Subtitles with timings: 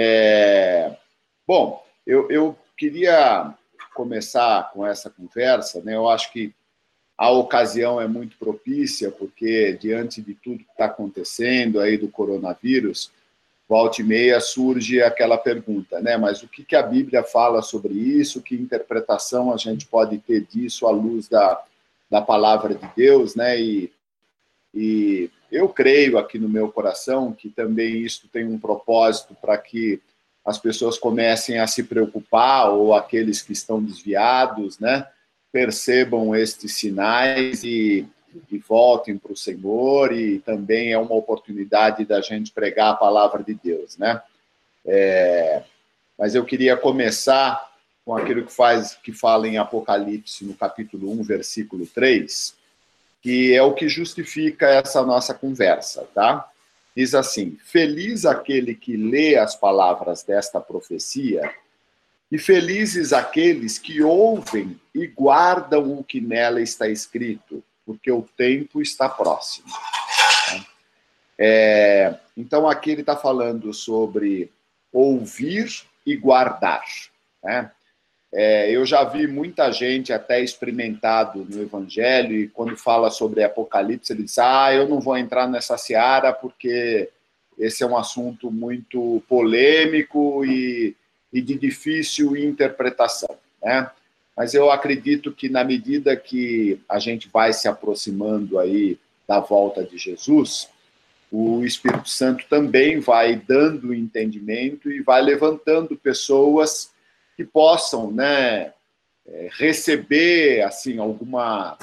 [0.00, 0.96] É...
[1.44, 3.52] Bom, eu, eu queria
[3.92, 5.96] começar com essa conversa, né?
[5.96, 6.54] Eu acho que
[7.16, 13.10] a ocasião é muito propícia, porque diante de tudo que está acontecendo aí do coronavírus,
[13.68, 16.16] volta e meia surge aquela pergunta, né?
[16.16, 18.40] Mas o que, que a Bíblia fala sobre isso?
[18.40, 21.60] Que interpretação a gente pode ter disso à luz da,
[22.08, 23.60] da palavra de Deus, né?
[23.60, 23.92] E,
[24.72, 30.00] e eu creio aqui no meu coração que também isso tem um propósito para que
[30.44, 35.06] as pessoas comecem a se preocupar ou aqueles que estão desviados, né?
[35.52, 38.06] percebam estes sinais e,
[38.50, 43.42] e voltem para o Senhor, e também é uma oportunidade da gente pregar a palavra
[43.42, 44.20] de Deus, né?
[44.84, 45.62] É,
[46.18, 47.66] mas eu queria começar
[48.04, 52.54] com aquilo que faz que fala em Apocalipse, no capítulo 1, versículo 3,
[53.20, 56.48] que é o que justifica essa nossa conversa, tá?
[56.96, 61.52] Diz assim: Feliz aquele que lê as palavras desta profecia
[62.30, 68.82] e felizes aqueles que ouvem e guardam o que nela está escrito, porque o tempo
[68.82, 69.68] está próximo.
[71.38, 74.52] É, então, aqui ele está falando sobre
[74.92, 76.84] ouvir e guardar.
[77.42, 77.70] Né?
[78.32, 84.12] É, eu já vi muita gente até experimentado no Evangelho, e quando fala sobre Apocalipse,
[84.12, 87.08] ele diz: Ah, eu não vou entrar nessa seara porque
[87.58, 90.94] esse é um assunto muito polêmico e
[91.32, 93.90] e de difícil interpretação, né?
[94.36, 99.84] Mas eu acredito que na medida que a gente vai se aproximando aí da volta
[99.84, 100.68] de Jesus,
[101.30, 106.90] o Espírito Santo também vai dando entendimento e vai levantando pessoas
[107.38, 108.72] que possam, né,
[109.24, 111.78] é, receber assim alguma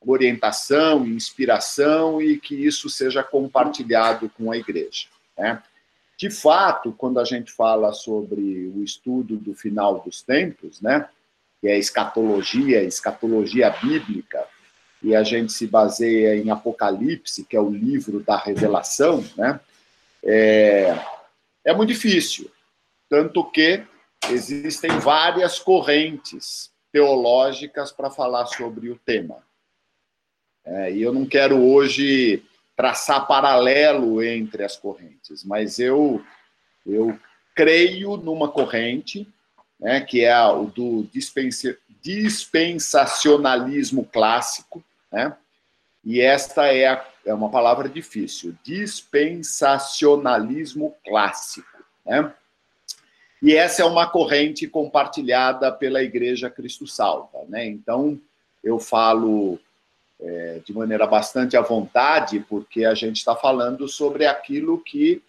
[0.00, 5.62] orientação, inspiração e que isso seja compartilhado com a igreja, né?
[6.16, 11.10] De fato, quando a gente fala sobre o estudo do final dos tempos, né,
[11.60, 14.46] que é escatologia, escatologia bíblica,
[15.02, 19.60] e a gente se baseia em Apocalipse, que é o livro da revelação, né,
[20.22, 20.98] é,
[21.64, 22.50] é muito difícil.
[23.10, 23.84] Tanto que
[24.30, 29.42] existem várias correntes teológicas para falar sobre o tema.
[30.64, 32.42] É, e eu não quero hoje
[32.76, 36.22] traçar paralelo entre as correntes, mas eu,
[36.86, 37.18] eu
[37.54, 39.28] creio numa corrente,
[39.78, 41.06] né, que é o do
[42.02, 45.36] dispensacionalismo clássico, né,
[46.04, 52.34] e esta é, a, é uma palavra difícil, dispensacionalismo clássico, né,
[53.44, 58.18] e essa é uma corrente compartilhada pela Igreja Cristo Salva, né, então
[58.62, 59.58] eu falo
[60.20, 65.22] é, de maneira bastante à vontade, porque a gente está falando sobre aquilo que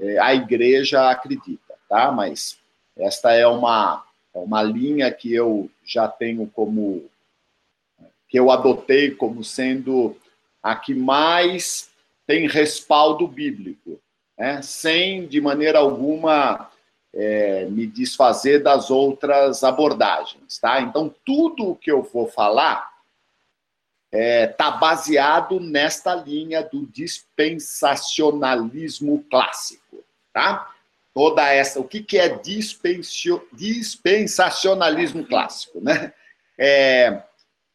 [0.00, 2.10] é, a igreja acredita, tá?
[2.10, 2.58] Mas
[2.96, 4.04] esta é uma,
[4.34, 7.04] é uma linha que eu já tenho como.
[8.28, 10.16] que eu adotei como sendo
[10.62, 11.90] a que mais
[12.26, 14.00] tem respaldo bíblico,
[14.36, 14.62] né?
[14.62, 16.70] sem, de maneira alguma,
[17.14, 20.80] é, me desfazer das outras abordagens, tá?
[20.80, 22.92] Então, tudo o que eu vou falar
[24.12, 30.70] está é, tá baseado nesta linha do dispensacionalismo clássico, tá?
[31.12, 32.40] Toda essa, o que, que é
[33.52, 36.12] dispensacionalismo clássico, né?
[36.58, 37.22] É,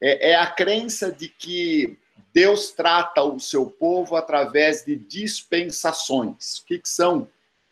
[0.01, 1.97] é, é a crença de que
[2.33, 6.59] Deus trata o seu povo através de dispensações.
[6.59, 7.27] O que, que são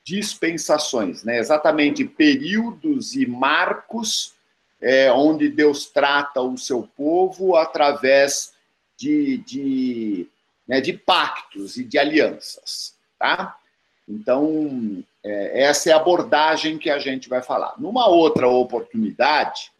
[0.07, 1.25] dispensações?
[1.25, 1.37] Né?
[1.37, 4.33] Exatamente períodos e marcos
[4.81, 8.53] é, onde Deus trata o seu povo através
[8.95, 10.27] de, de,
[10.65, 13.57] né, de pactos e de alianças, tá?
[14.07, 17.73] Então, é, essa é a abordagem que a gente vai falar.
[17.77, 19.71] Numa outra oportunidade,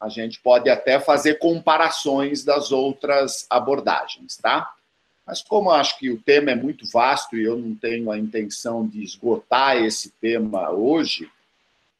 [0.00, 4.74] a gente pode até fazer comparações das outras abordagens, tá?
[5.26, 8.86] Mas como acho que o tema é muito vasto e eu não tenho a intenção
[8.86, 11.28] de esgotar esse tema hoje,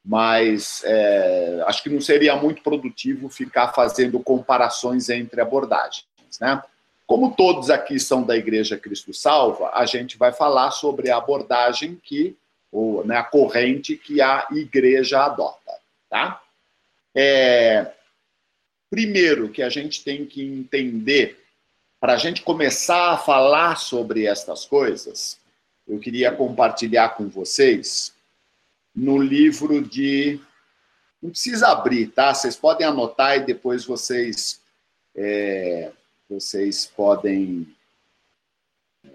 [0.05, 6.07] mas é, acho que não seria muito produtivo ficar fazendo comparações entre abordagens.
[6.41, 6.63] Né?
[7.05, 12.01] Como todos aqui são da Igreja Cristo Salva, a gente vai falar sobre a abordagem
[12.01, 12.37] que,
[12.71, 15.73] ou né, a corrente que a igreja adota.
[16.09, 16.41] Tá?
[17.13, 17.91] É,
[18.89, 21.45] primeiro que a gente tem que entender,
[22.07, 25.41] para a gente começar a falar sobre estas coisas,
[25.89, 28.15] eu queria compartilhar com vocês
[28.95, 30.41] no livro de.
[31.21, 32.33] Não precisa abrir, tá?
[32.33, 34.63] Vocês podem anotar e depois vocês
[35.17, 35.91] é,
[36.31, 37.75] vocês podem
[39.05, 39.11] é,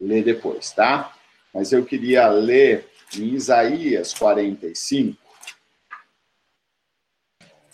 [0.00, 1.14] ler depois, tá?
[1.52, 5.18] Mas eu queria ler em Isaías 45,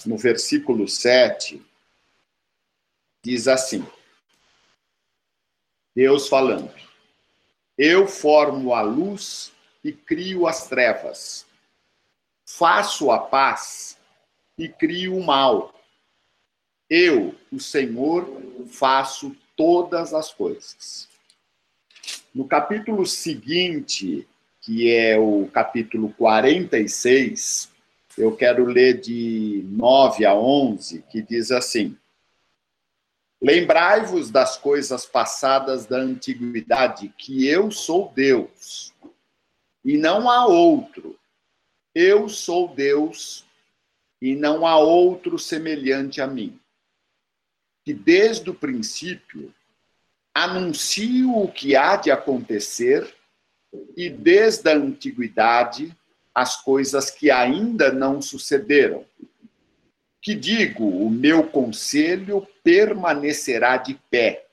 [0.05, 1.65] no versículo 7,
[3.23, 3.87] diz assim:
[5.99, 6.71] Deus falando,
[7.77, 9.51] eu formo a luz
[9.83, 11.45] e crio as trevas,
[12.47, 13.99] faço a paz
[14.57, 15.75] e crio o mal.
[16.89, 18.31] Eu, o Senhor,
[18.69, 21.09] faço todas as coisas.
[22.33, 24.25] No capítulo seguinte,
[24.61, 27.73] que é o capítulo 46,
[28.17, 31.99] eu quero ler de 9 a 11, que diz assim:
[33.41, 38.93] Lembrai-vos das coisas passadas da antiguidade, que eu sou Deus,
[39.85, 41.17] e não há outro.
[41.95, 43.47] Eu sou Deus,
[44.21, 46.59] e não há outro semelhante a mim.
[47.85, 49.55] Que desde o princípio
[50.35, 53.15] anuncio o que há de acontecer,
[53.97, 55.97] e desde a antiguidade
[56.35, 59.05] as coisas que ainda não sucederam.
[60.29, 64.45] Que digo, o meu conselho permanecerá de pé.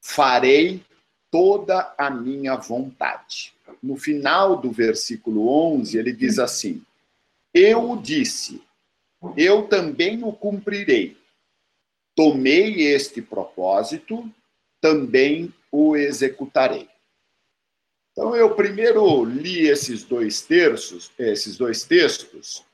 [0.00, 0.82] Farei
[1.30, 3.52] toda a minha vontade.
[3.82, 6.82] No final do versículo 11, ele diz assim:
[7.52, 8.62] Eu disse,
[9.36, 11.14] eu também o cumprirei.
[12.14, 14.26] Tomei este propósito,
[14.80, 16.88] também o executarei.
[18.12, 22.64] Então eu primeiro li esses dois terços, esses dois textos,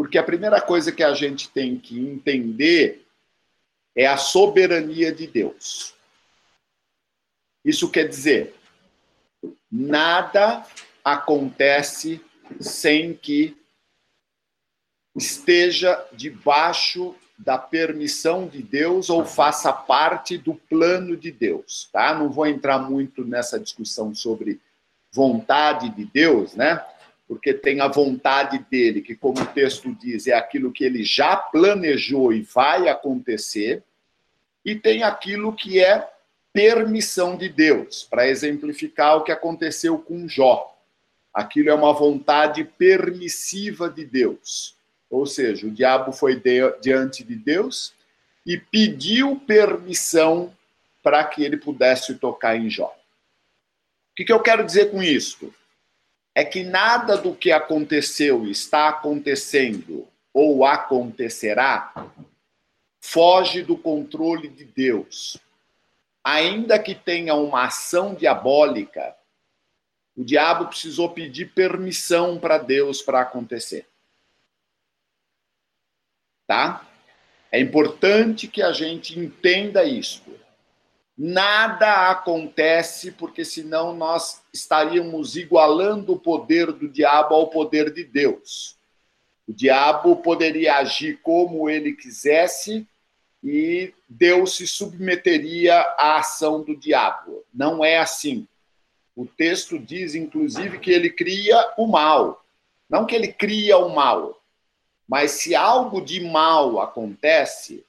[0.00, 3.06] porque a primeira coisa que a gente tem que entender
[3.94, 5.92] é a soberania de Deus.
[7.62, 8.54] Isso quer dizer,
[9.70, 10.66] nada
[11.04, 12.18] acontece
[12.58, 13.54] sem que
[15.14, 22.14] esteja debaixo da permissão de Deus ou faça parte do plano de Deus, tá?
[22.14, 24.62] Não vou entrar muito nessa discussão sobre
[25.12, 26.82] vontade de Deus, né?
[27.30, 31.36] Porque tem a vontade dele, que, como o texto diz, é aquilo que ele já
[31.36, 33.84] planejou e vai acontecer,
[34.64, 36.10] e tem aquilo que é
[36.52, 40.76] permissão de Deus, para exemplificar o que aconteceu com Jó.
[41.32, 44.74] Aquilo é uma vontade permissiva de Deus.
[45.08, 46.42] Ou seja, o diabo foi
[46.82, 47.94] diante de Deus
[48.44, 50.52] e pediu permissão
[51.00, 52.92] para que ele pudesse tocar em Jó
[54.20, 55.52] que, que eu quero dizer com isso?
[56.40, 61.92] É que nada do que aconteceu, está acontecendo ou acontecerá
[62.98, 65.36] foge do controle de Deus.
[66.24, 69.14] Ainda que tenha uma ação diabólica,
[70.16, 73.86] o diabo precisou pedir permissão para Deus para acontecer.
[76.46, 76.88] Tá?
[77.52, 80.22] É importante que a gente entenda isso.
[81.22, 88.78] Nada acontece, porque senão nós estaríamos igualando o poder do diabo ao poder de Deus.
[89.46, 92.88] O diabo poderia agir como ele quisesse
[93.44, 97.44] e Deus se submeteria à ação do diabo.
[97.52, 98.48] Não é assim.
[99.14, 102.42] O texto diz, inclusive, que ele cria o mal.
[102.88, 104.42] Não que ele cria o mal,
[105.06, 107.84] mas se algo de mal acontece,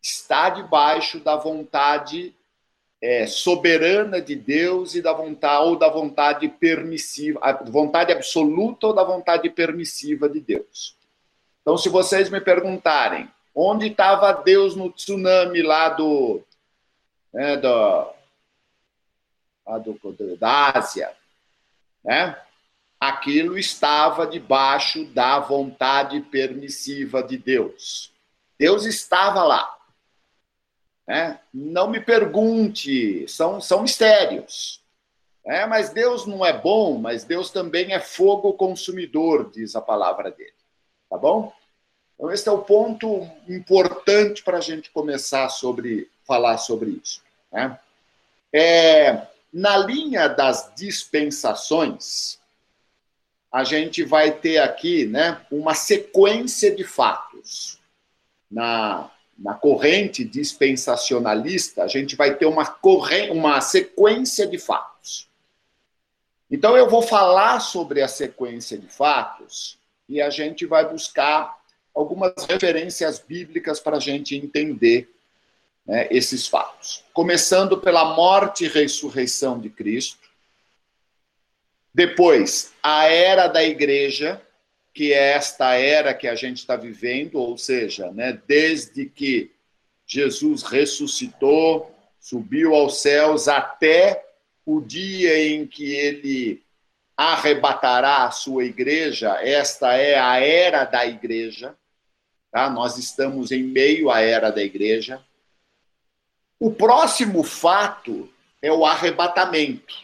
[0.00, 2.35] está debaixo da vontade
[3.02, 8.92] é, soberana de Deus e da vontade ou da vontade permissiva, a vontade absoluta ou
[8.94, 10.96] da vontade permissiva de Deus.
[11.62, 16.42] Então, se vocês me perguntarem onde estava Deus no tsunami lá do,
[17.32, 17.68] né, do,
[19.66, 21.12] lá do da Ásia,
[22.04, 22.40] né?
[22.98, 28.12] Aquilo estava debaixo da vontade permissiva de Deus.
[28.58, 29.75] Deus estava lá.
[31.06, 31.38] Né?
[31.52, 34.82] Não me pergunte, são, são mistérios.
[35.44, 40.30] É, mas Deus não é bom, mas Deus também é fogo consumidor, diz a palavra
[40.30, 40.52] dele.
[41.08, 41.52] Tá bom?
[42.14, 47.22] Então, esse é o ponto importante para a gente começar sobre falar sobre isso.
[47.52, 47.78] Né?
[48.52, 52.40] É, na linha das dispensações,
[53.52, 57.78] a gente vai ter aqui né, uma sequência de fatos.
[58.50, 65.28] Na, na corrente dispensacionalista, a gente vai ter uma, corrente, uma sequência de fatos.
[66.50, 69.78] Então, eu vou falar sobre a sequência de fatos
[70.08, 71.56] e a gente vai buscar
[71.94, 75.10] algumas referências bíblicas para a gente entender
[75.84, 77.04] né, esses fatos.
[77.12, 80.26] Começando pela morte e ressurreição de Cristo.
[81.92, 84.40] Depois, a era da igreja,
[84.96, 89.52] que é esta era que a gente está vivendo, ou seja, né, desde que
[90.06, 94.24] Jesus ressuscitou, subiu aos céus, até
[94.64, 96.62] o dia em que ele
[97.14, 101.76] arrebatará a sua igreja, esta é a era da igreja,
[102.50, 102.70] tá?
[102.70, 105.22] Nós estamos em meio à era da igreja.
[106.58, 109.94] O próximo fato é o arrebatamento.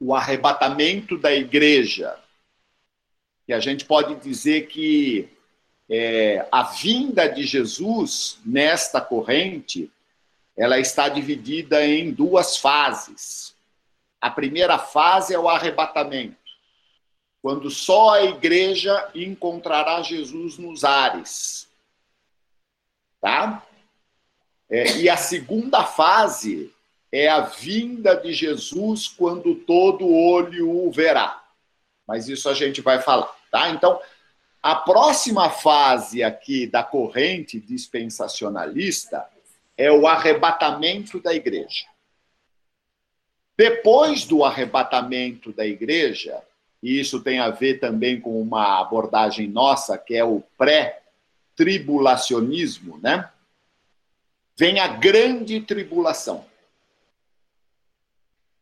[0.00, 2.18] O arrebatamento da igreja.
[3.48, 5.28] E a gente pode dizer que
[5.88, 9.90] é, a vinda de Jesus nesta corrente,
[10.54, 13.56] ela está dividida em duas fases.
[14.20, 16.36] A primeira fase é o arrebatamento,
[17.40, 21.66] quando só a igreja encontrará Jesus nos ares.
[23.20, 23.64] Tá?
[24.68, 26.70] É, e a segunda fase
[27.10, 31.42] é a vinda de Jesus quando todo olho o verá.
[32.06, 33.70] Mas isso a gente vai falar, tá?
[33.70, 34.00] Então,
[34.62, 39.26] a próxima fase aqui da corrente dispensacionalista
[39.76, 41.86] é o arrebatamento da igreja.
[43.56, 46.42] Depois do arrebatamento da igreja,
[46.82, 53.28] e isso tem a ver também com uma abordagem nossa, que é o pré-tribulacionismo, né?
[54.56, 56.46] Vem a grande tribulação.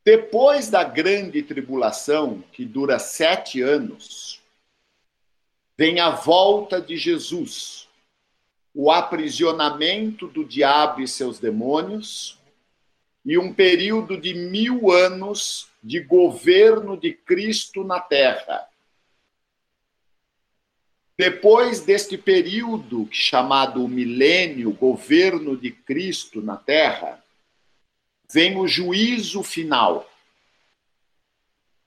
[0.04, 4.35] Depois da grande tribulação, que dura sete anos,
[5.76, 7.88] vem a volta de Jesus,
[8.75, 12.38] o aprisionamento do diabo e seus demônios,
[13.25, 18.66] e um período de mil anos de governo de Cristo na terra.
[21.18, 27.23] Depois deste período chamado milênio, governo de Cristo na terra,
[28.30, 30.11] vem o juízo final.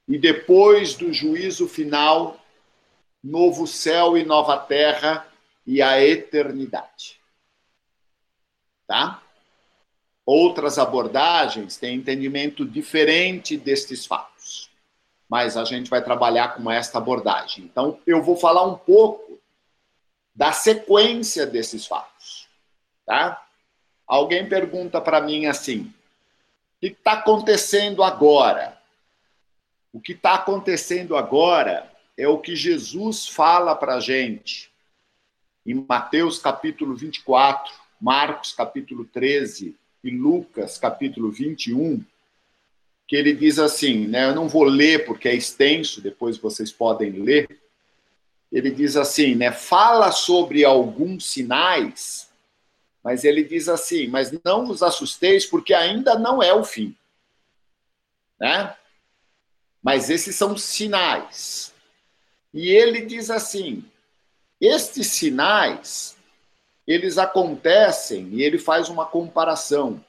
[0.08, 2.39] E depois do juízo final,
[3.22, 5.26] novo céu e nova terra
[5.66, 7.20] e a eternidade.
[8.86, 9.22] Tá?
[10.24, 14.70] Outras abordagens têm entendimento diferente destes fatos,
[15.28, 17.64] mas a gente vai trabalhar com esta abordagem.
[17.64, 19.40] Então, eu vou falar um pouco
[20.34, 22.48] da sequência desses fatos,
[23.04, 23.44] tá?
[24.06, 25.92] Alguém pergunta para mim assim:
[26.76, 28.80] o que está acontecendo agora?
[29.92, 31.89] O que está acontecendo agora
[32.20, 34.70] é o que Jesus fala para a gente
[35.64, 39.74] em Mateus capítulo 24, Marcos capítulo 13,
[40.04, 42.04] e Lucas, capítulo 21,
[43.08, 44.28] que ele diz assim, né?
[44.28, 47.60] Eu não vou ler porque é extenso, depois vocês podem ler.
[48.52, 49.50] Ele diz assim, né?
[49.50, 52.30] Fala sobre alguns sinais,
[53.02, 56.94] mas ele diz assim, mas não vos assusteis porque ainda não é o fim.
[58.38, 58.74] Né?
[59.82, 61.74] Mas esses são sinais.
[62.52, 63.84] E ele diz assim:
[64.60, 66.16] estes sinais
[66.90, 70.04] eles acontecem, e ele faz uma comparação,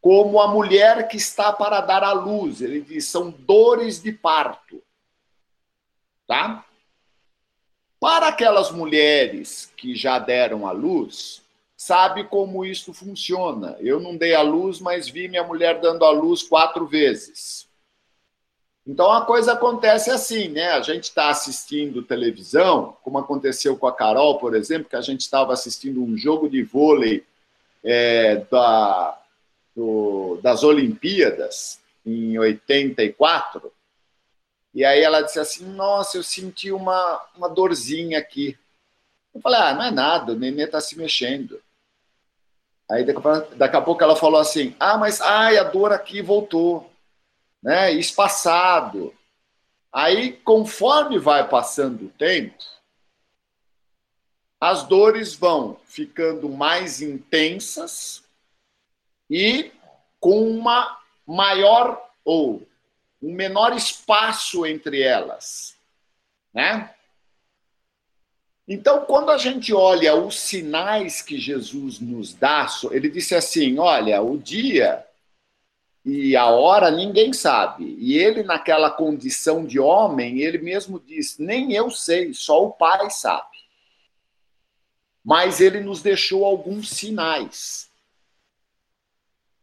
[0.00, 2.62] como a mulher que está para dar à luz.
[2.62, 4.82] Ele diz, são dores de parto.
[6.26, 6.64] Tá?
[8.00, 11.42] Para aquelas mulheres que já deram à luz,
[11.76, 13.76] sabe como isso funciona.
[13.78, 17.68] Eu não dei à luz, mas vi minha mulher dando à luz quatro vezes.
[18.86, 20.70] Então a coisa acontece assim, né?
[20.70, 25.20] A gente está assistindo televisão, como aconteceu com a Carol, por exemplo, que a gente
[25.20, 27.24] estava assistindo um jogo de vôlei
[27.84, 29.18] é, da,
[29.74, 33.72] do, das Olimpíadas em 84.
[34.74, 38.58] E aí ela disse assim: Nossa, eu senti uma, uma dorzinha aqui.
[39.32, 41.60] Eu falei: Ah, não é nada, o nenê está se mexendo.
[42.90, 46.91] Aí daqui a pouco ela falou assim: Ah, mas ai, a dor aqui voltou
[47.62, 49.14] né, espaçado.
[49.92, 52.64] Aí, conforme vai passando o tempo,
[54.60, 58.22] as dores vão ficando mais intensas
[59.28, 59.70] e
[60.18, 62.66] com uma maior ou
[63.20, 65.76] um menor espaço entre elas,
[66.52, 66.94] né?
[68.66, 74.22] Então, quando a gente olha os sinais que Jesus nos dá, ele disse assim: olha,
[74.22, 75.04] o dia
[76.04, 77.96] e a hora ninguém sabe.
[77.98, 83.08] E ele, naquela condição de homem, ele mesmo diz: Nem eu sei, só o Pai
[83.10, 83.52] sabe.
[85.24, 87.88] Mas ele nos deixou alguns sinais.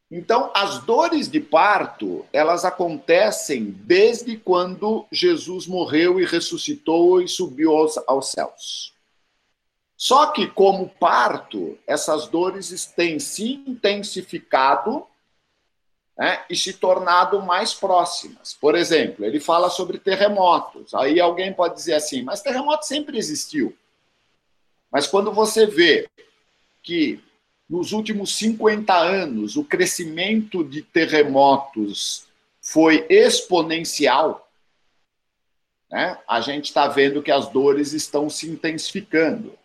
[0.09, 7.75] Então, as dores de parto, elas acontecem desde quando Jesus morreu e ressuscitou e subiu
[7.75, 8.93] aos, aos céus.
[9.95, 15.05] Só que, como parto, essas dores têm se intensificado
[16.19, 18.53] né, e se tornado mais próximas.
[18.53, 20.93] Por exemplo, ele fala sobre terremotos.
[20.93, 23.73] Aí alguém pode dizer assim, mas terremoto sempre existiu.
[24.91, 26.09] Mas quando você vê
[26.83, 27.23] que
[27.69, 32.25] nos últimos 50 anos o crescimento de terremotos
[32.61, 34.45] foi exponencial,
[35.89, 39.57] né, a gente está vendo que as dores estão se intensificando.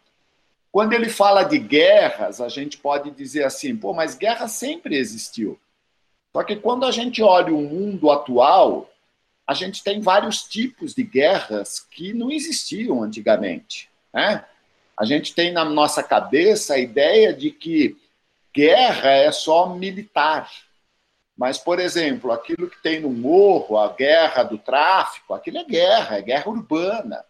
[0.70, 5.58] Quando ele fala de guerras, a gente pode dizer assim, pô, mas guerra sempre existiu.
[6.34, 8.90] Só que quando a gente olha o mundo atual,
[9.46, 13.88] a gente tem vários tipos de guerras que não existiam antigamente.
[14.12, 14.44] Né?
[14.98, 17.96] A gente tem na nossa cabeça a ideia de que
[18.52, 20.50] guerra é só militar.
[21.36, 26.18] Mas, por exemplo, aquilo que tem no morro, a guerra do tráfico, aquilo é guerra,
[26.18, 27.24] é guerra urbana.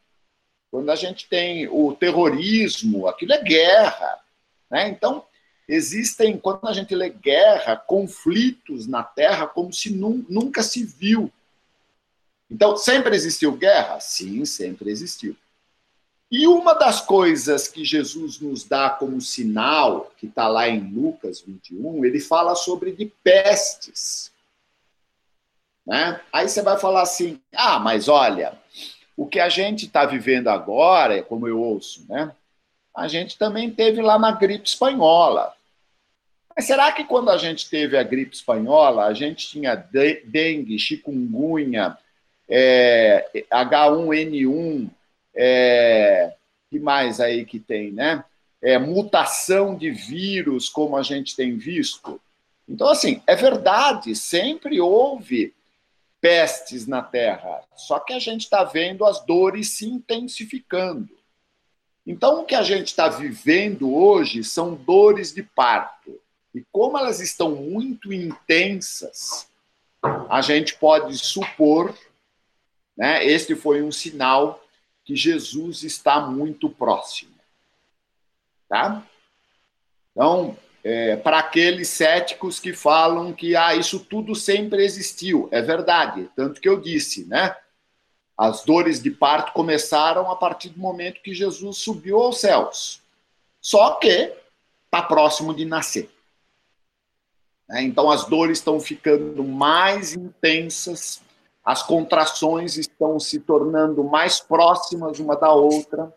[0.70, 4.18] Quando a gente tem o terrorismo, aquilo é guerra.
[4.70, 4.88] Né?
[4.88, 5.26] Então,
[5.68, 11.32] existem, quando a gente lê guerra, conflitos na Terra como se nunca se viu.
[12.50, 14.00] Então, sempre existiu guerra?
[14.00, 15.36] Sim, sempre existiu.
[16.30, 21.40] E uma das coisas que Jesus nos dá como sinal, que está lá em Lucas
[21.40, 24.32] 21, ele fala sobre de pestes.
[25.86, 26.20] Né?
[26.32, 28.58] Aí você vai falar assim: ah, mas olha,
[29.16, 32.34] o que a gente está vivendo agora, como eu ouço, né?
[32.94, 35.52] A gente também teve lá na gripe espanhola.
[36.54, 41.98] Mas será que quando a gente teve a gripe espanhola, a gente tinha dengue, chikungunya,
[42.48, 44.88] é, H1N1,
[45.34, 46.32] é,
[46.70, 48.24] que mais aí que tem, né?
[48.62, 52.20] É, mutação de vírus, como a gente tem visto.
[52.68, 55.52] Então, assim, é verdade, sempre houve
[56.20, 57.60] pestes na Terra.
[57.76, 61.10] Só que a gente está vendo as dores se intensificando.
[62.06, 66.20] Então, o que a gente está vivendo hoje são dores de parto.
[66.54, 69.48] E como elas estão muito intensas,
[70.28, 71.96] a gente pode supor,
[72.96, 74.62] né, este foi um sinal
[75.04, 77.34] que Jesus está muito próximo.
[78.68, 79.02] Tá?
[80.12, 85.48] Então, é, para aqueles céticos que falam que ah, isso tudo sempre existiu.
[85.50, 87.56] É verdade, tanto que eu disse, né?
[88.36, 93.00] As dores de parto começaram a partir do momento que Jesus subiu aos céus.
[93.60, 94.32] Só que
[94.86, 96.10] está próximo de nascer.
[97.68, 97.82] Né?
[97.82, 101.22] Então as dores estão ficando mais intensas,
[101.64, 106.12] as contrações estão se tornando mais próximas uma da outra.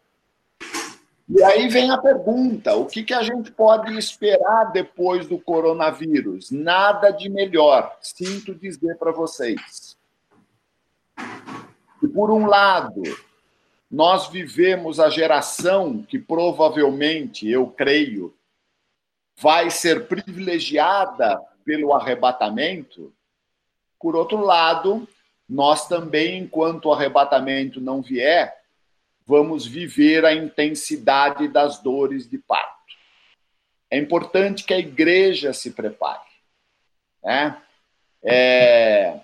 [1.30, 6.52] E aí vem a pergunta: o que, que a gente pode esperar depois do coronavírus?
[6.52, 9.98] Nada de melhor, sinto dizer para vocês.
[12.18, 13.04] Por um lado,
[13.92, 18.36] nós vivemos a geração que provavelmente, eu creio,
[19.40, 23.14] vai ser privilegiada pelo arrebatamento.
[24.00, 25.08] Por outro lado,
[25.48, 28.64] nós também, enquanto o arrebatamento não vier,
[29.24, 32.96] vamos viver a intensidade das dores de parto.
[33.92, 36.32] É importante que a igreja se prepare.
[37.24, 37.62] Né?
[38.24, 39.20] É...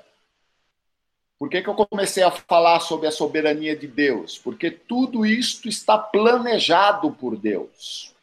[1.44, 4.38] Por que, que eu comecei a falar sobre a soberania de Deus?
[4.38, 8.16] Porque tudo isto está planejado por Deus.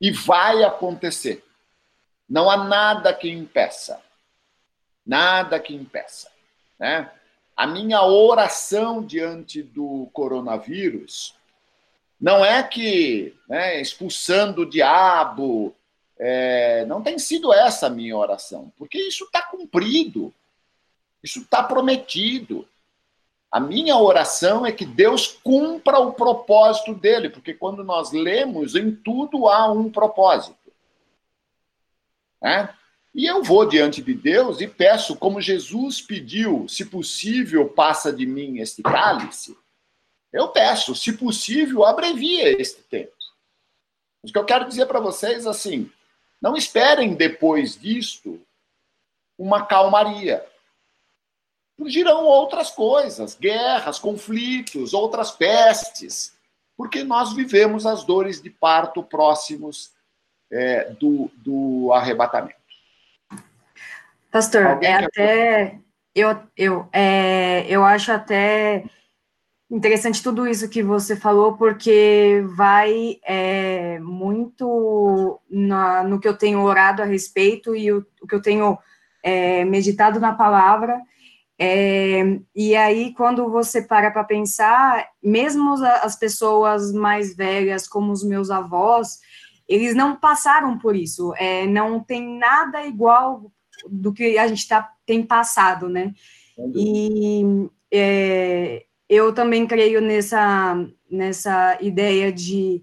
[0.00, 1.44] E vai acontecer.
[2.28, 4.02] Não há nada que impeça.
[5.06, 6.28] Nada que impeça.
[6.80, 7.08] Né?
[7.56, 11.36] A minha oração diante do coronavírus
[12.20, 15.72] não é que né, expulsando o diabo,
[16.18, 20.34] é, não tem sido essa a minha oração, porque isso está cumprido,
[21.22, 22.66] isso está prometido.
[23.50, 28.94] A minha oração é que Deus cumpra o propósito dele, porque quando nós lemos, em
[28.94, 30.56] tudo há um propósito.
[32.40, 32.72] Né?
[33.14, 38.24] E eu vou diante de Deus e peço, como Jesus pediu, se possível, passa de
[38.24, 39.56] mim este cálice.
[40.32, 43.12] Eu peço, se possível, abrevia este tempo.
[44.22, 45.90] O que eu quero dizer para vocês assim,
[46.40, 48.40] não esperem depois disto
[49.36, 50.44] uma calmaria.
[51.80, 56.36] Surgirão outras coisas, guerras, conflitos, outras pestes,
[56.76, 59.90] porque nós vivemos as dores de parto próximos
[60.52, 62.60] é, do, do arrebatamento.
[64.30, 65.78] Pastor, Alguém é até.
[66.14, 68.84] Eu, eu, é, eu acho até
[69.70, 76.60] interessante tudo isso que você falou, porque vai é, muito na, no que eu tenho
[76.60, 78.78] orado a respeito e o, o que eu tenho
[79.22, 81.00] é, meditado na palavra.
[81.62, 88.24] É, e aí, quando você para para pensar, mesmo as pessoas mais velhas, como os
[88.24, 89.18] meus avós,
[89.68, 91.34] eles não passaram por isso.
[91.36, 93.52] É, não tem nada igual
[93.86, 96.14] do que a gente tá, tem passado, né?
[96.74, 97.42] E
[97.92, 100.74] é, eu também creio nessa,
[101.10, 102.82] nessa ideia de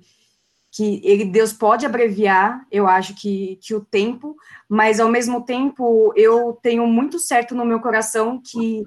[0.72, 4.36] que ele, Deus pode abreviar, eu acho que, que o tempo,
[4.70, 8.86] mas ao mesmo tempo eu tenho muito certo no meu coração que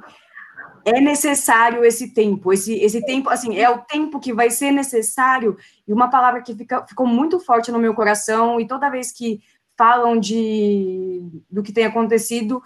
[0.84, 5.56] é necessário esse tempo, esse, esse tempo, assim, é o tempo que vai ser necessário,
[5.86, 9.40] e uma palavra que fica, ficou muito forte no meu coração, e toda vez que
[9.76, 12.62] falam de do que tem acontecido,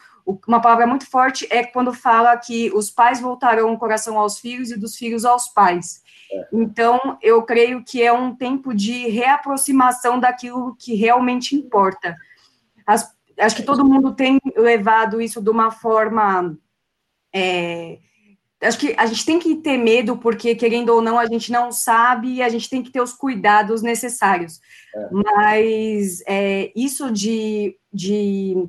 [0.49, 4.71] uma palavra muito forte é quando fala que os pais voltarão o coração aos filhos
[4.71, 6.03] e dos filhos aos pais.
[6.33, 6.49] É.
[6.53, 12.17] Então, eu creio que é um tempo de reaproximação daquilo que realmente importa.
[12.87, 16.57] As, acho que todo mundo tem levado isso de uma forma.
[17.35, 17.99] É,
[18.63, 21.73] acho que a gente tem que ter medo, porque, querendo ou não, a gente não
[21.73, 24.61] sabe e a gente tem que ter os cuidados necessários.
[24.95, 25.09] É.
[25.11, 28.69] Mas é, isso de, de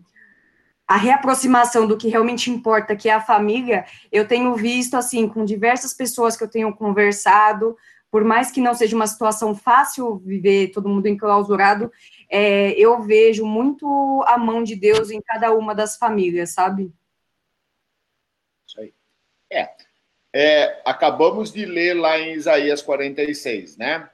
[0.88, 5.44] a reaproximação do que realmente importa, que é a família, eu tenho visto, assim, com
[5.44, 7.76] diversas pessoas que eu tenho conversado,
[8.12, 11.92] por mais que não seja uma situação fácil viver todo mundo enclausurado,
[12.30, 16.92] é, eu vejo muito a mão de Deus em cada uma das famílias, sabe?
[18.68, 18.94] Isso aí.
[19.50, 19.70] É.
[20.34, 24.10] é acabamos de ler lá em Isaías 46, né?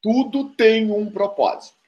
[0.00, 1.82] Tudo tem um propósito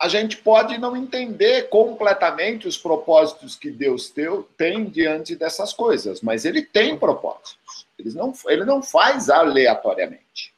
[0.00, 4.10] a gente pode não entender completamente os propósitos que Deus
[4.56, 7.86] tem diante dessas coisas, mas ele tem propósitos.
[7.98, 10.54] Ele não, ele não faz aleatoriamente.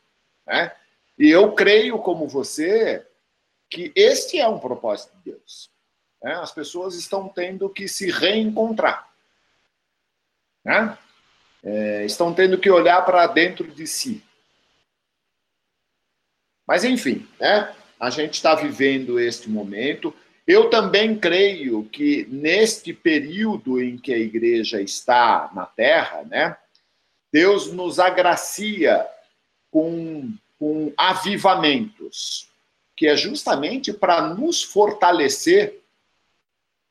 [0.47, 0.71] Né?
[1.19, 3.05] E eu creio, como você,
[3.73, 5.71] que este é um propósito de Deus.
[6.23, 6.35] Né?
[6.35, 9.11] As pessoas estão tendo que se reencontrar.
[10.63, 10.99] Né?
[11.65, 14.23] É, estão tendo que olhar para dentro de si.
[16.67, 17.75] Mas, enfim, né?
[17.99, 20.15] a gente está vivendo este momento.
[20.47, 26.57] Eu também creio que neste período em que a igreja está na Terra, né,
[27.33, 29.07] Deus nos agracia
[29.71, 32.52] com, com avivamentos,
[32.97, 35.81] que é justamente para nos fortalecer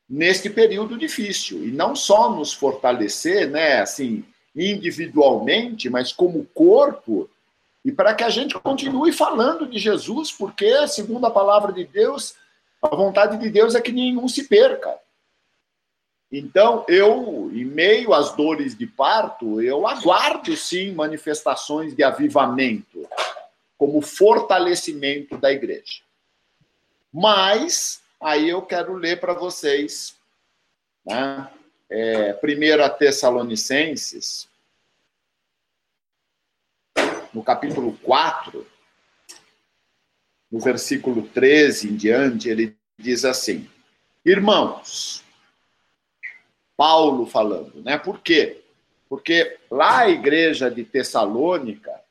[0.08, 7.30] neste período difícil e não só nos fortalecer, né, assim, individualmente, mas como corpo
[7.84, 12.34] e para que a gente continue falando de Jesus, porque, segundo a palavra de Deus,
[12.80, 14.96] a vontade de Deus é que nenhum se perca.
[16.30, 23.06] Então, eu, em meio às dores de parto, eu aguardo sim manifestações de avivamento,
[23.82, 26.02] como fortalecimento da igreja.
[27.12, 30.14] Mas, aí eu quero ler para vocês,
[31.04, 31.50] né?
[31.90, 34.48] É, 1 Tessalonicenses,
[37.34, 38.64] no capítulo 4,
[40.48, 43.68] no versículo 13 em diante, ele diz assim:
[44.24, 45.24] Irmãos,
[46.76, 47.98] Paulo falando, né?
[47.98, 48.62] Por quê?
[49.08, 52.01] Porque lá a igreja de Tessalônica,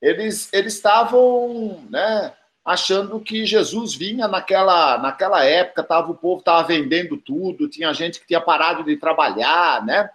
[0.00, 2.32] eles, eles estavam, né,
[2.64, 8.20] achando que Jesus vinha naquela, naquela época, tava, o povo estava vendendo tudo, tinha gente
[8.20, 10.10] que tinha parado de trabalhar, né?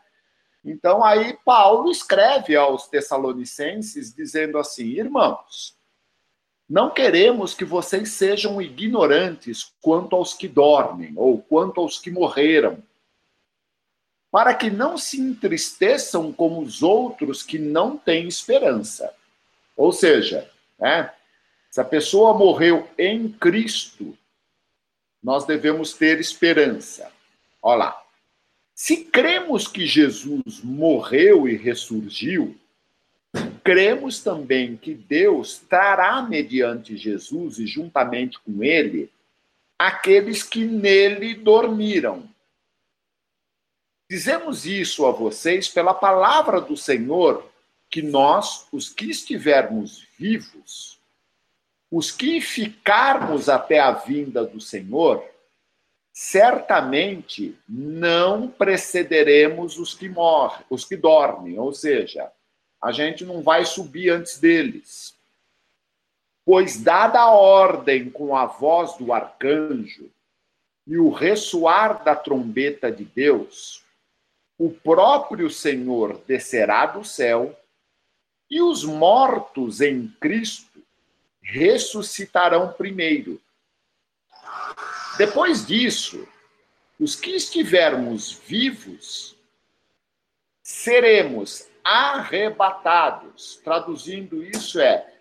[0.63, 5.75] Então, aí Paulo escreve aos Tessalonicenses dizendo assim: irmãos,
[6.69, 12.81] não queremos que vocês sejam ignorantes quanto aos que dormem ou quanto aos que morreram,
[14.31, 19.13] para que não se entristeçam como os outros que não têm esperança.
[19.75, 21.11] Ou seja, né,
[21.69, 24.17] se a pessoa morreu em Cristo,
[25.23, 27.11] nós devemos ter esperança.
[27.61, 28.03] Olha lá.
[28.75, 32.57] Se cremos que Jesus morreu e ressurgiu,
[33.63, 39.09] cremos também que Deus trará mediante Jesus e juntamente com ele
[39.77, 42.27] aqueles que nele dormiram.
[44.09, 47.49] Dizemos isso a vocês pela palavra do Senhor,
[47.93, 50.99] que nós, os que estivermos vivos,
[51.91, 55.23] os que ficarmos até a vinda do Senhor,
[56.11, 62.31] certamente não precederemos os que morrem, os que dormem, ou seja,
[62.81, 65.15] a gente não vai subir antes deles.
[66.43, 70.09] Pois dada a ordem com a voz do arcanjo
[70.87, 73.83] e o ressoar da trombeta de Deus,
[74.57, 77.55] o próprio Senhor descerá do céu
[78.53, 80.79] e os mortos em Cristo
[81.41, 83.41] ressuscitarão primeiro.
[85.17, 86.27] Depois disso,
[86.99, 89.35] os que estivermos vivos
[90.61, 93.59] seremos arrebatados.
[93.63, 95.11] Traduzindo isso é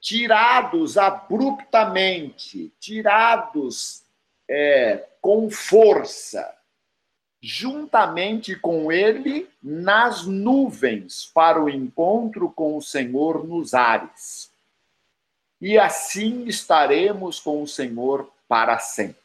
[0.00, 4.02] tirados abruptamente, tirados
[4.48, 6.52] é, com força,
[7.42, 14.52] juntamente com ele nas nuvens para o encontro com o Senhor nos ares.
[15.60, 19.20] E assim estaremos com o Senhor para sempre.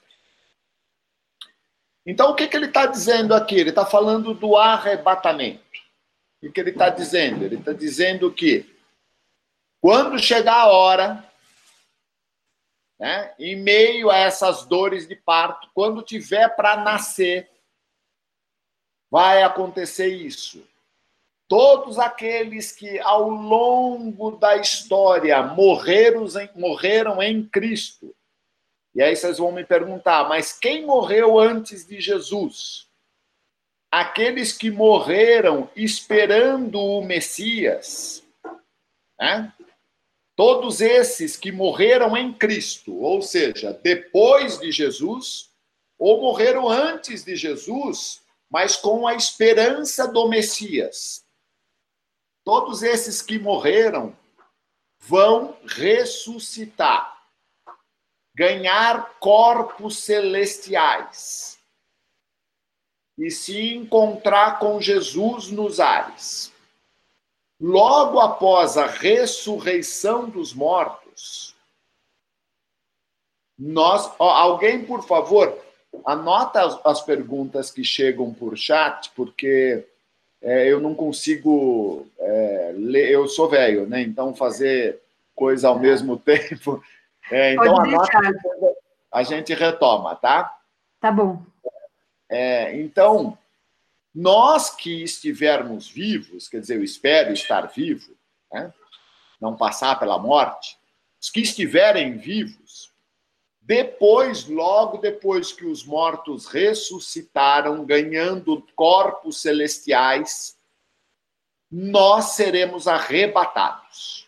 [2.05, 3.55] Então, o que, que ele está dizendo aqui?
[3.55, 5.61] Ele está falando do arrebatamento.
[6.41, 7.43] O que ele está dizendo?
[7.43, 8.65] Ele está dizendo que
[9.81, 11.23] quando chegar a hora,
[12.99, 17.49] né, em meio a essas dores de parto, quando tiver para nascer,
[19.09, 20.63] vai acontecer isso.
[21.47, 28.13] Todos aqueles que ao longo da história morreram em, morreram em Cristo.
[28.93, 32.87] E aí vocês vão me perguntar, mas quem morreu antes de Jesus?
[33.89, 38.23] Aqueles que morreram esperando o Messias.
[39.17, 39.53] Né?
[40.35, 45.49] Todos esses que morreram em Cristo, ou seja, depois de Jesus,
[45.97, 51.25] ou morreram antes de Jesus, mas com a esperança do Messias.
[52.43, 54.15] Todos esses que morreram
[54.99, 57.21] vão ressuscitar,
[58.33, 61.59] ganhar corpos celestiais
[63.17, 66.53] e se encontrar com Jesus nos ares.
[67.59, 71.55] Logo após a ressurreição dos mortos,
[73.57, 75.66] nós, ó, alguém por favor,
[76.05, 79.85] anota as, as perguntas que chegam por chat, porque
[80.41, 84.01] é, eu não consigo é, ler, eu sou velho, né?
[84.01, 85.01] Então fazer
[85.35, 86.83] coisa ao mesmo tempo.
[87.29, 88.19] É, então anota,
[89.11, 90.57] a gente retoma, tá?
[90.99, 91.41] Tá bom.
[92.29, 93.37] É, então,
[94.13, 98.15] nós que estivermos vivos, quer dizer, eu espero estar vivo,
[98.51, 98.73] né?
[99.39, 100.77] não passar pela morte,
[101.21, 102.86] os que estiverem vivos,
[103.67, 110.57] depois, logo depois que os mortos ressuscitaram, ganhando corpos celestiais,
[111.69, 114.25] nós seremos arrebatados.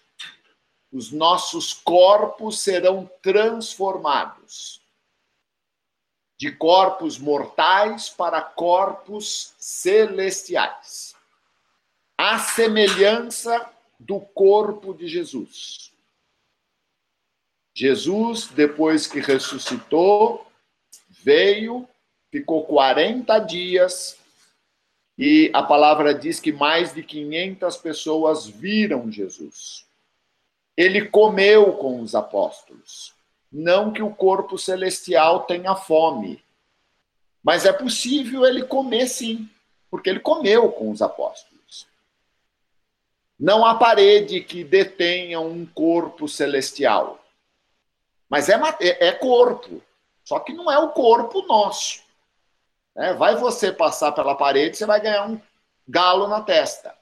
[0.91, 4.82] Os nossos corpos serão transformados
[6.38, 11.15] de corpos mortais para corpos celestiais.
[12.17, 15.88] A semelhança do corpo de Jesus.
[17.79, 20.45] Jesus, depois que ressuscitou,
[21.23, 21.87] veio,
[22.29, 24.17] ficou 40 dias
[25.17, 29.85] e a palavra diz que mais de 500 pessoas viram Jesus.
[30.75, 33.13] Ele comeu com os apóstolos.
[33.49, 36.43] Não que o corpo celestial tenha fome,
[37.41, 39.49] mas é possível ele comer sim,
[39.89, 41.87] porque ele comeu com os apóstolos.
[43.39, 47.18] Não há parede que detenha um corpo celestial.
[48.29, 49.81] Mas é, é, é corpo.
[50.23, 52.01] Só que não é o corpo nosso.
[52.95, 55.41] É, vai você passar pela parede, você vai ganhar um
[55.87, 56.95] galo na testa.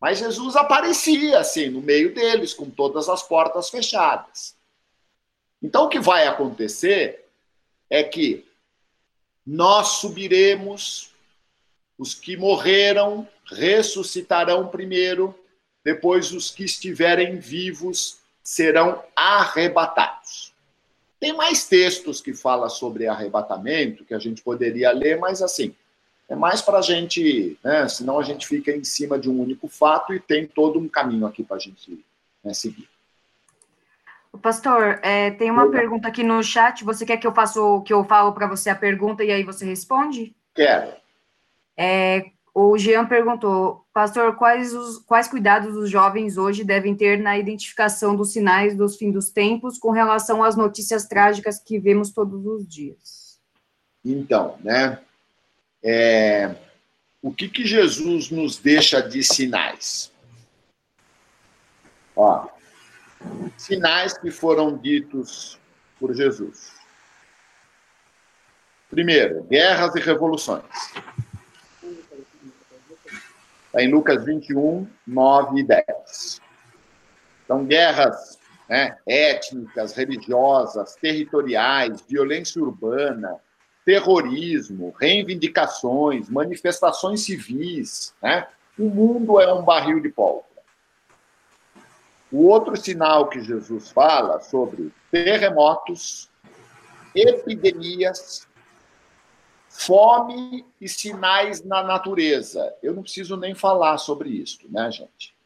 [0.00, 4.56] Mas Jesus aparecia assim, no meio deles, com todas as portas fechadas.
[5.62, 7.28] Então, o que vai acontecer
[7.88, 8.44] é que
[9.46, 11.14] nós subiremos,
[11.96, 15.34] os que morreram ressuscitarão primeiro,
[15.84, 20.54] depois os que estiverem vivos serão arrebatados.
[21.18, 25.74] Tem mais textos que falam sobre arrebatamento que a gente poderia ler, mas assim,
[26.28, 29.66] é mais para a gente, né, senão a gente fica em cima de um único
[29.66, 32.04] fato e tem todo um caminho aqui para a gente
[32.44, 32.88] né, seguir.
[34.40, 36.84] Pastor, é, tem uma pergunta aqui no chat.
[36.84, 39.64] Você quer que eu faça que eu falo para você a pergunta e aí você
[39.64, 40.36] responde?
[40.54, 40.92] Quero.
[41.76, 47.36] É, o Jean perguntou, pastor, quais, os, quais cuidados os jovens hoje devem ter na
[47.36, 52.46] identificação dos sinais dos fim dos tempos com relação às notícias trágicas que vemos todos
[52.46, 53.38] os dias?
[54.02, 54.98] Então, né?
[55.84, 56.56] É,
[57.20, 60.10] o que, que Jesus nos deixa de sinais?
[62.16, 62.48] Ó,
[63.58, 65.60] sinais que foram ditos
[66.00, 66.72] por Jesus.
[68.88, 70.64] Primeiro, guerras e revoluções.
[73.76, 76.40] Está em Lucas 21, 9 e 10.
[77.44, 83.36] Então, guerras né, étnicas, religiosas, territoriais, violência urbana,
[83.84, 88.14] terrorismo, reivindicações, manifestações civis.
[88.22, 88.48] Né?
[88.78, 90.46] O mundo é um barril de pólvora.
[92.32, 96.30] O outro sinal que Jesus fala sobre terremotos,
[97.14, 98.45] epidemias
[99.78, 102.74] Fome e sinais na natureza.
[102.82, 105.36] Eu não preciso nem falar sobre isso, né, gente?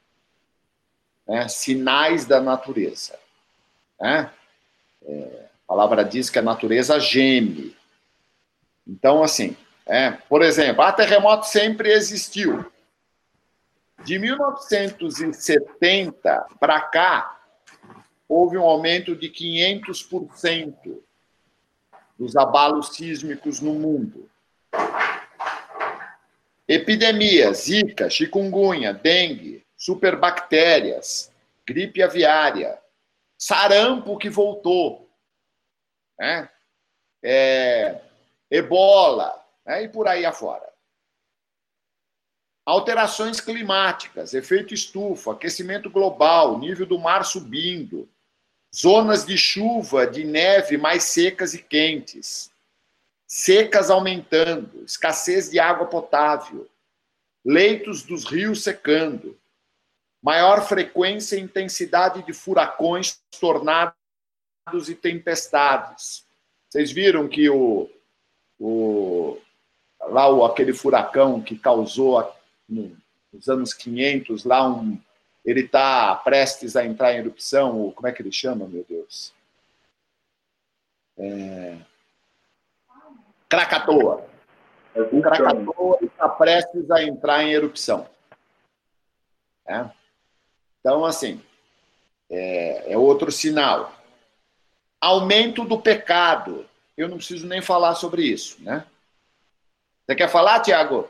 [1.27, 3.19] É, sinais da natureza.
[4.01, 4.33] Né?
[5.03, 7.77] É, a palavra diz que a natureza geme.
[8.87, 12.65] Então, assim, é, por exemplo, a terremoto sempre existiu.
[14.05, 17.37] De 1970 para cá,
[18.29, 21.01] houve um aumento de 500%
[22.21, 24.31] dos abalos sísmicos no mundo.
[26.69, 31.33] Epidemias, zika, chikungunya, dengue, superbactérias,
[31.67, 32.79] gripe aviária,
[33.39, 35.11] sarampo que voltou,
[36.19, 36.51] né?
[37.23, 38.03] É,
[38.51, 39.85] ebola, né?
[39.85, 40.71] e por aí afora.
[42.67, 48.07] Alterações climáticas, efeito estufa, aquecimento global, nível do mar subindo,
[48.75, 52.51] zonas de chuva, de neve mais secas e quentes,
[53.27, 56.69] secas aumentando, escassez de água potável,
[57.45, 59.39] leitos dos rios secando,
[60.23, 63.95] maior frequência e intensidade de furacões, tornados
[64.89, 66.27] e tempestades.
[66.69, 67.91] Vocês viram que o,
[68.59, 69.39] o
[70.01, 72.33] lá o, aquele furacão que causou
[72.69, 74.99] nos anos 500 lá um
[75.45, 79.33] ele está prestes a entrar em erupção, como é que ele chama, meu Deus?
[81.19, 81.79] É...
[83.49, 84.29] Krakatoa.
[85.13, 88.09] O Krakatoa está prestes a entrar em erupção.
[89.67, 89.89] É?
[90.81, 91.43] Então, assim,
[92.29, 93.95] é, é outro sinal.
[95.01, 96.67] Aumento do pecado.
[96.97, 98.87] Eu não preciso nem falar sobre isso, né?
[100.05, 101.09] Você quer falar, Tiago?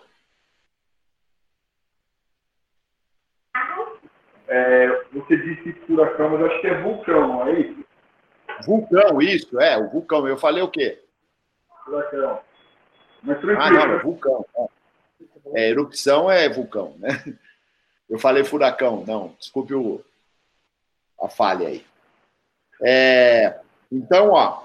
[4.53, 7.85] É, você disse furacão, mas acho que é vulcão, não é isso?
[8.67, 10.27] Vulcão, isso, é, o vulcão.
[10.27, 11.01] Eu falei o quê?
[11.85, 12.41] Furacão.
[13.23, 13.63] Mas tranquilo.
[13.63, 14.47] Ah, não, é vulcão.
[14.57, 14.67] É.
[15.55, 17.11] é, erupção é vulcão, né?
[18.11, 20.05] Eu falei furacão, não, desculpe o,
[21.23, 21.87] a falha aí.
[22.83, 23.61] É,
[23.93, 24.65] então, ó,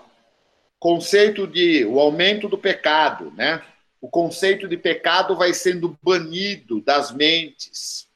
[0.80, 3.62] conceito de o aumento do pecado, né?
[4.02, 8.10] O conceito de pecado vai sendo banido das mentes,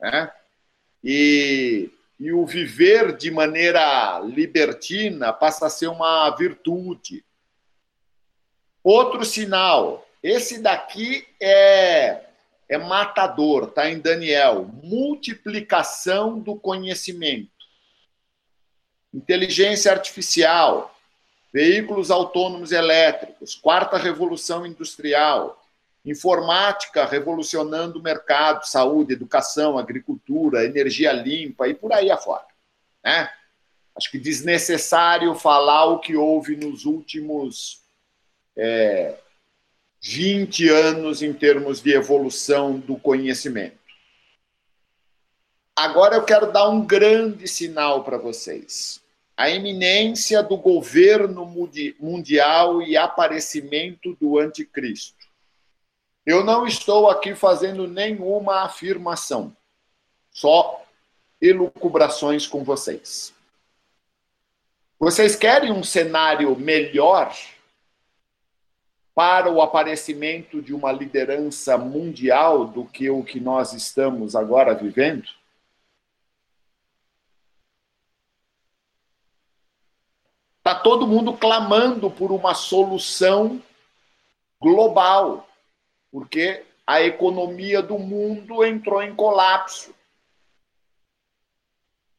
[0.00, 0.32] né?
[1.02, 7.24] E, e o viver de maneira libertina passa a ser uma virtude.
[8.82, 12.24] Outro sinal, esse daqui é,
[12.68, 14.70] é matador, está em Daniel.
[14.82, 17.50] Multiplicação do conhecimento.
[19.14, 20.96] Inteligência artificial,
[21.52, 25.61] veículos autônomos elétricos, quarta revolução industrial,
[26.04, 32.44] informática revolucionando o mercado, saúde, educação, agricultura, energia limpa e por aí afora.
[33.04, 33.30] Né?
[33.94, 37.82] Acho que desnecessário falar o que houve nos últimos
[38.56, 39.14] é,
[40.02, 43.78] 20 anos em termos de evolução do conhecimento.
[45.76, 49.00] Agora eu quero dar um grande sinal para vocês.
[49.36, 51.46] A eminência do governo
[51.98, 55.21] mundial e aparecimento do anticristo.
[56.24, 59.56] Eu não estou aqui fazendo nenhuma afirmação,
[60.30, 60.84] só
[61.40, 63.34] elucubrações com vocês.
[65.00, 67.36] Vocês querem um cenário melhor
[69.12, 75.28] para o aparecimento de uma liderança mundial do que o que nós estamos agora vivendo?
[80.58, 83.60] Está todo mundo clamando por uma solução
[84.60, 85.48] global
[86.12, 89.94] porque a economia do mundo entrou em colapso.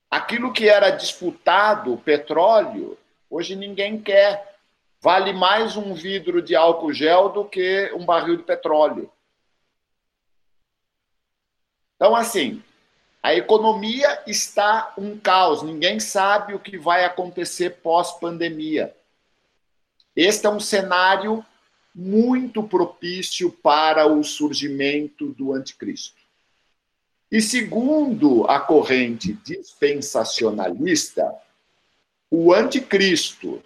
[0.10, 2.97] Aquilo que era disputado, o petróleo,
[3.29, 4.58] hoje ninguém quer.
[4.99, 9.12] Vale mais um vidro de álcool gel do que um barril de petróleo.
[11.95, 12.63] Então, assim,
[13.21, 18.95] a economia está um caos, ninguém sabe o que vai acontecer pós-pandemia.
[20.15, 21.45] Este é um cenário
[21.93, 26.23] muito propício para o surgimento do anticristo.
[27.32, 31.34] E segundo a corrente dispensacionalista,
[32.29, 33.62] o anticristo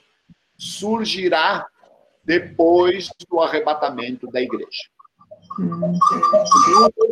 [0.58, 1.68] surgirá
[2.24, 4.90] depois do arrebatamento da igreja.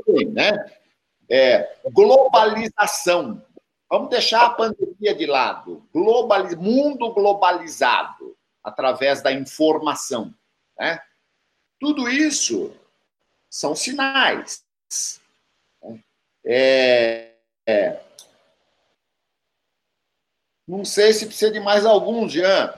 [0.08, 0.72] Bem, né?
[1.30, 3.42] É, globalização.
[3.90, 5.84] Vamos deixar a pandemia de lado.
[5.94, 10.34] Mundo globalizado através da informação.
[10.78, 11.00] Né?
[11.80, 12.76] Tudo isso
[13.50, 14.64] são sinais.
[16.46, 17.32] É,
[17.66, 18.00] é,
[20.68, 22.74] não sei se precisa de mais algum, Jean.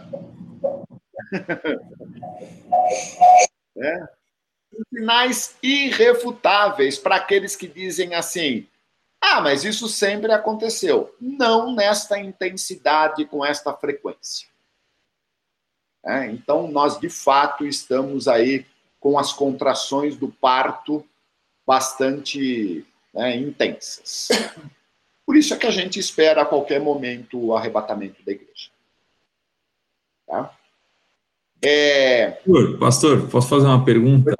[3.77, 4.07] é.
[4.93, 8.67] Sinais irrefutáveis para aqueles que dizem assim:
[9.21, 11.15] ah, mas isso sempre aconteceu.
[11.19, 14.47] Não nesta intensidade, com esta frequência.
[16.07, 18.65] É, então, nós de fato estamos aí
[18.99, 21.05] com as contrações do parto
[21.65, 24.29] bastante né, intensas.
[25.25, 28.69] Por isso é que a gente espera a qualquer momento o arrebatamento da igreja.
[30.25, 30.57] Tá?
[31.61, 32.39] É...
[32.79, 34.33] Pastor, posso fazer uma pergunta?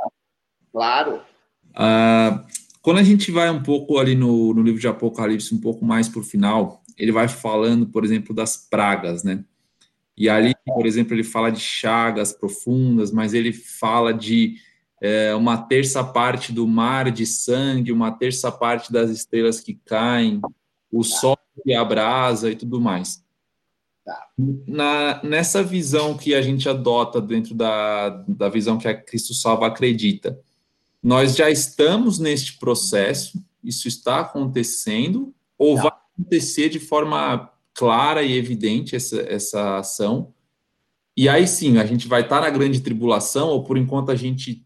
[0.71, 1.21] Claro.
[1.71, 2.45] Uh,
[2.81, 6.07] quando a gente vai um pouco ali no, no livro de Apocalipse, um pouco mais
[6.07, 9.43] por final, ele vai falando, por exemplo, das pragas, né?
[10.17, 14.55] E ali, por exemplo, ele fala de chagas profundas, mas ele fala de
[14.99, 20.41] é, uma terça parte do mar de sangue, uma terça parte das estrelas que caem,
[20.91, 21.09] o tá.
[21.09, 23.23] sol que abrasa e tudo mais.
[24.03, 24.27] Tá.
[24.65, 29.67] Na, nessa visão que a gente adota dentro da, da visão que a Cristo Salva
[29.67, 30.39] acredita,
[31.03, 38.35] nós já estamos neste processo, isso está acontecendo, ou vai acontecer de forma clara e
[38.35, 40.33] evidente essa, essa ação.
[41.15, 44.65] E aí sim, a gente vai estar na grande tribulação, ou por enquanto a gente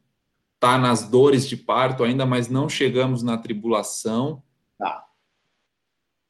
[0.55, 4.41] está nas dores de parto ainda, mas não chegamos na tribulação.
[4.77, 5.05] Tá.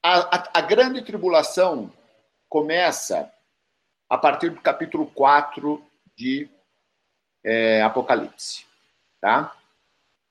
[0.03, 1.93] A, a, a grande tribulação
[2.49, 3.31] começa
[4.09, 5.83] a partir do capítulo 4
[6.17, 6.49] de
[7.43, 8.65] é, Apocalipse.
[9.19, 9.55] Tá?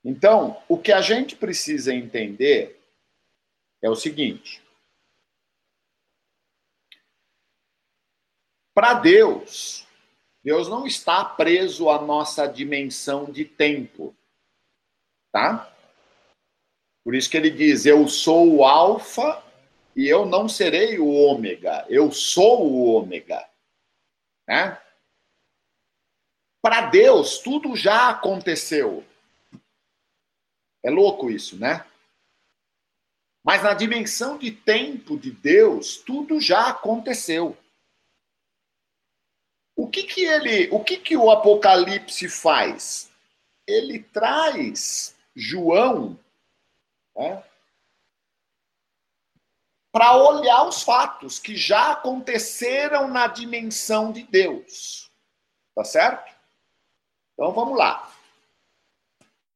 [0.05, 2.81] Então, o que a gente precisa entender
[3.81, 4.61] é o seguinte:
[8.81, 9.87] Para Deus,
[10.43, 14.17] Deus não está preso à nossa dimensão de tempo.
[15.31, 15.71] Tá?
[17.05, 19.45] Por isso que ele diz: Eu sou o Alfa
[19.95, 21.85] e eu não serei o Ômega.
[21.91, 23.47] Eu sou o Ômega.
[24.49, 24.81] Né?
[26.63, 29.05] Para Deus, tudo já aconteceu.
[30.83, 31.85] É louco isso, né?
[33.45, 37.55] Mas na dimensão de tempo de Deus, tudo já aconteceu.
[39.81, 43.11] O que que ele, o que que o Apocalipse faz?
[43.67, 46.21] Ele traz João
[47.17, 47.43] né,
[49.91, 55.11] para olhar os fatos que já aconteceram na dimensão de Deus.
[55.75, 56.31] Tá certo?
[57.33, 58.15] Então vamos lá.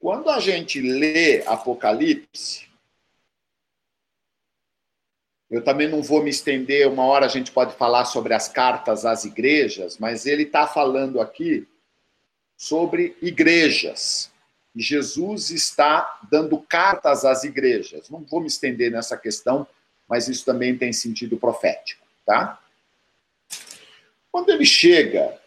[0.01, 2.66] Quando a gente lê Apocalipse,
[5.55, 9.07] eu também não vou me estender, uma hora a gente pode falar sobre as cartas
[9.07, 11.64] às igrejas, mas ele está falando aqui
[12.57, 14.32] sobre igrejas.
[14.74, 18.11] E Jesus está dando cartas às igrejas.
[18.11, 19.64] Não vou me estender nessa questão,
[20.09, 22.61] mas isso também tem sentido profético, tá?
[24.32, 25.38] Quando ele chega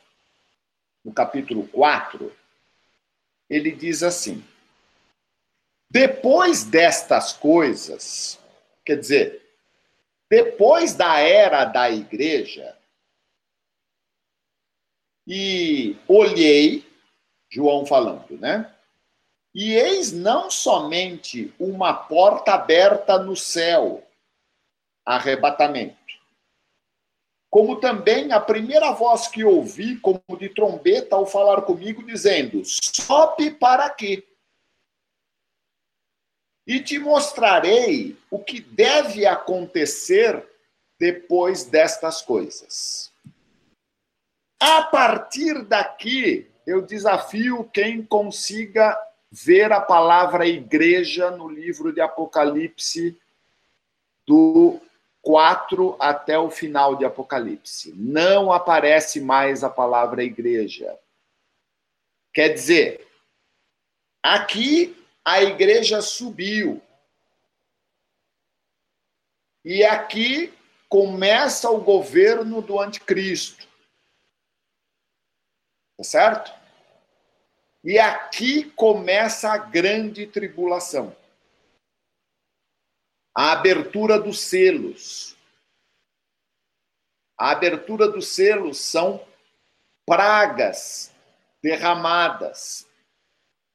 [1.04, 2.32] no capítulo 4,
[3.50, 4.42] ele diz assim:
[5.90, 8.40] Depois destas coisas,
[8.86, 9.47] quer dizer,
[10.30, 12.78] depois da era da igreja,
[15.26, 16.86] e olhei,
[17.50, 18.74] João falando, né?
[19.54, 24.08] E eis não somente uma porta aberta no céu,
[25.06, 25.98] arrebatamento,
[27.50, 33.52] como também a primeira voz que ouvi, como de trombeta, ao falar comigo, dizendo: sobe
[33.52, 34.27] para aqui
[36.68, 40.46] e te mostrarei o que deve acontecer
[41.00, 43.10] depois destas coisas.
[44.60, 49.00] A partir daqui, eu desafio quem consiga
[49.32, 53.18] ver a palavra igreja no livro de Apocalipse,
[54.26, 54.82] do
[55.22, 57.94] 4 até o final de Apocalipse.
[57.96, 60.98] Não aparece mais a palavra igreja.
[62.34, 63.08] Quer dizer,
[64.22, 64.98] aqui
[65.28, 66.82] a igreja subiu.
[69.66, 70.58] E aqui
[70.88, 73.68] começa o governo do anticristo.
[75.98, 76.54] Tá certo?
[77.84, 81.14] E aqui começa a grande tribulação.
[83.36, 85.36] A abertura dos selos.
[87.38, 89.28] A abertura dos selos são
[90.06, 91.14] pragas
[91.62, 92.87] derramadas,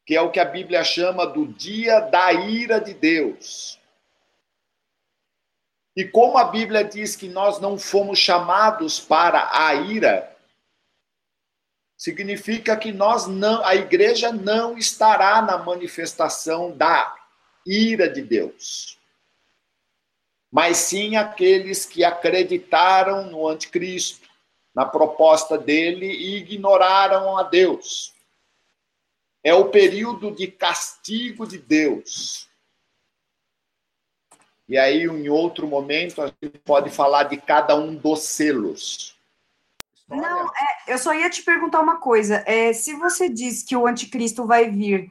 [0.05, 3.79] que é o que a Bíblia chama do dia da ira de Deus.
[5.95, 10.35] E como a Bíblia diz que nós não fomos chamados para a ira,
[11.97, 17.15] significa que nós não, a igreja não estará na manifestação da
[17.65, 18.99] ira de Deus.
[20.51, 24.29] Mas sim aqueles que acreditaram no anticristo,
[24.75, 28.13] na proposta dele e ignoraram a Deus
[29.43, 32.49] é o período de castigo de Deus.
[34.69, 39.17] E aí, em outro momento, a gente pode falar de cada um dos selos.
[40.09, 42.43] Não, é, eu só ia te perguntar uma coisa.
[42.47, 45.11] É, se você diz que o anticristo vai vir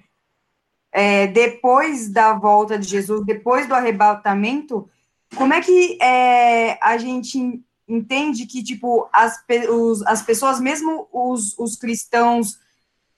[0.92, 4.90] é, depois da volta de Jesus, depois do arrebatamento,
[5.36, 11.58] como é que é, a gente entende que, tipo, as, os, as pessoas, mesmo os,
[11.58, 12.60] os cristãos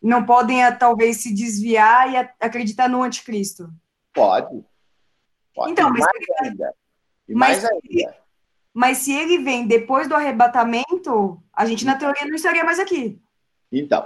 [0.03, 3.69] não podem, ah, talvez, se desviar e acreditar no anticristo?
[4.13, 4.63] Pode.
[5.55, 5.71] Pode.
[5.71, 6.75] Então, mas, mais ainda.
[7.29, 8.17] Mais ainda.
[8.73, 13.21] Mas se ele vem depois do arrebatamento, a gente, na teoria, não estaria mais aqui.
[13.71, 14.05] Então,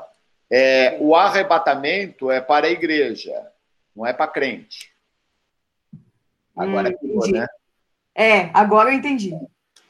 [0.51, 3.33] é, o arrebatamento é para a igreja,
[3.95, 4.91] não é para crente.
[6.55, 7.47] Agora hum, pegou, né?
[8.13, 9.31] É, agora eu entendi.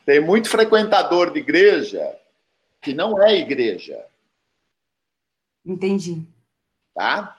[0.06, 2.16] Tem muito frequentador de igreja
[2.82, 4.06] que não é igreja.
[5.68, 6.26] Entendi.
[6.96, 7.38] Tá?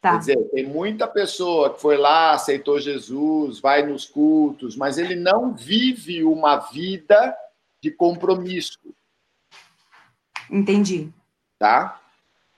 [0.00, 0.12] Tá.
[0.12, 5.14] Quer dizer, tem muita pessoa que foi lá, aceitou Jesus, vai nos cultos, mas ele
[5.14, 7.36] não vive uma vida
[7.82, 8.78] de compromisso.
[10.50, 11.10] Entendi.
[11.58, 12.00] Tá?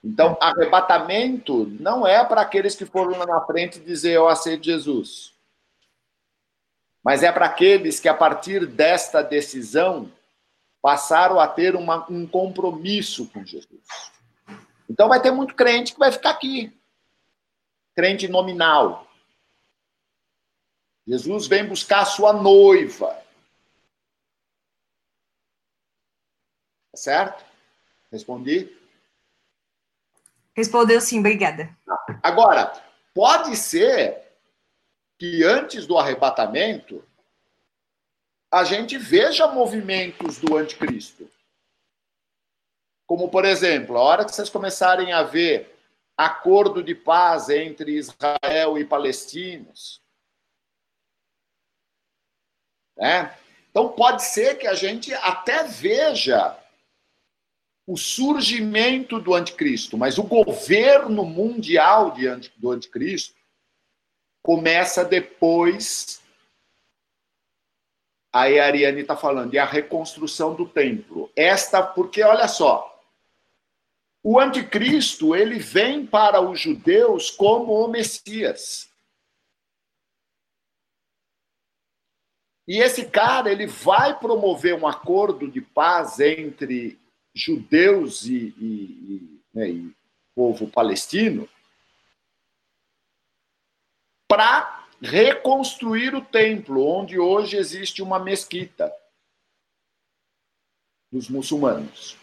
[0.03, 5.33] Então, arrebatamento não é para aqueles que foram lá na frente dizer eu aceito Jesus.
[7.03, 10.09] Mas é para aqueles que, a partir desta decisão,
[10.81, 14.11] passaram a ter uma, um compromisso com Jesus.
[14.89, 16.71] Então, vai ter muito crente que vai ficar aqui
[17.95, 19.07] crente nominal.
[21.07, 23.21] Jesus vem buscar a sua noiva.
[26.91, 27.43] Tá certo?
[28.11, 28.71] Respondi?
[30.55, 31.75] Respondeu sim, obrigada.
[32.21, 32.71] Agora,
[33.13, 34.21] pode ser
[35.17, 37.03] que antes do arrebatamento
[38.51, 41.27] a gente veja movimentos do anticristo.
[43.13, 45.77] Como, por exemplo, a hora que vocês começarem a ver
[46.17, 50.01] acordo de paz entre Israel e palestinos.
[52.97, 53.37] Né?
[53.69, 56.57] Então, pode ser que a gente até veja
[57.85, 63.35] o surgimento do anticristo, mas o governo mundial de, do anticristo
[64.41, 66.19] começa depois.
[68.33, 71.31] Aí a Ariane está falando, e a reconstrução do templo.
[71.35, 72.89] Esta, porque olha só,
[74.23, 78.89] o anticristo, ele vem para os judeus como o Messias.
[82.65, 86.97] E esse cara, ele vai promover um acordo de paz entre
[87.35, 89.95] judeus e, e, e, né, e
[90.33, 91.49] povo palestino
[94.25, 98.91] para reconstruir o templo, onde hoje existe uma mesquita
[101.11, 102.22] dos muçulmanos.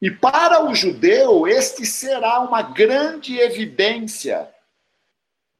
[0.00, 4.52] E para o judeu, este será uma grande evidência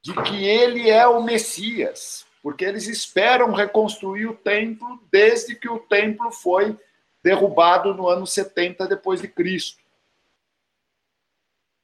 [0.03, 5.79] de que ele é o Messias, porque eles esperam reconstruir o templo desde que o
[5.79, 6.77] templo foi
[7.23, 9.83] derrubado no ano 70 depois de Cristo.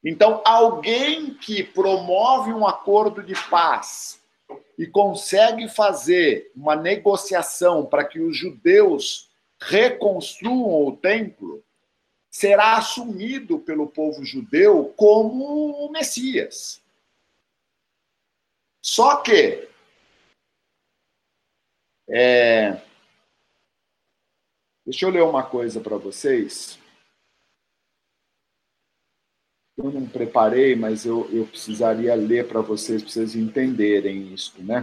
[0.03, 4.21] Então, alguém que promove um acordo de paz
[4.77, 9.29] e consegue fazer uma negociação para que os judeus
[9.61, 11.63] reconstruam o templo,
[12.33, 16.81] será assumido pelo povo judeu como o Messias.
[18.81, 19.69] Só que
[22.09, 22.81] é,
[24.83, 26.79] deixa eu ler uma coisa para vocês.
[29.77, 34.81] Eu não preparei, mas eu, eu precisaria ler para vocês, para vocês entenderem isso, né?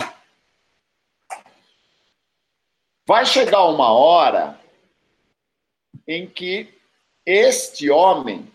[3.05, 4.59] Vai chegar uma hora
[6.07, 6.80] em que
[7.25, 8.51] este homem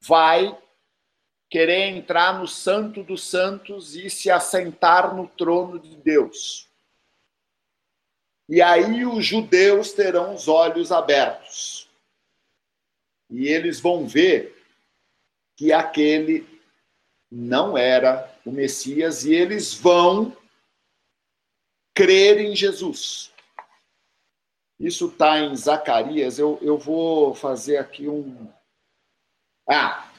[0.00, 0.56] vai
[1.50, 6.68] querer entrar no Santo dos Santos e se assentar no trono de Deus.
[8.48, 11.88] E aí os judeus terão os olhos abertos.
[13.30, 14.54] E eles vão ver
[15.56, 16.46] que aquele
[17.30, 20.36] não era o Messias e eles vão
[21.94, 23.32] crer em Jesus.
[24.78, 26.38] Isso está em Zacarias.
[26.38, 28.48] Eu, eu vou fazer aqui um.
[29.68, 30.10] Ah,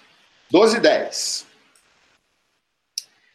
[0.50, 1.48] 12 e 10.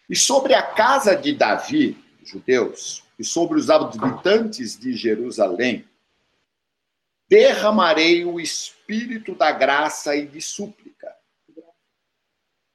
[0.09, 5.89] E sobre a casa de Davi, judeus, e sobre os habitantes de Jerusalém,
[7.29, 11.14] derramarei o espírito da graça e de súplica.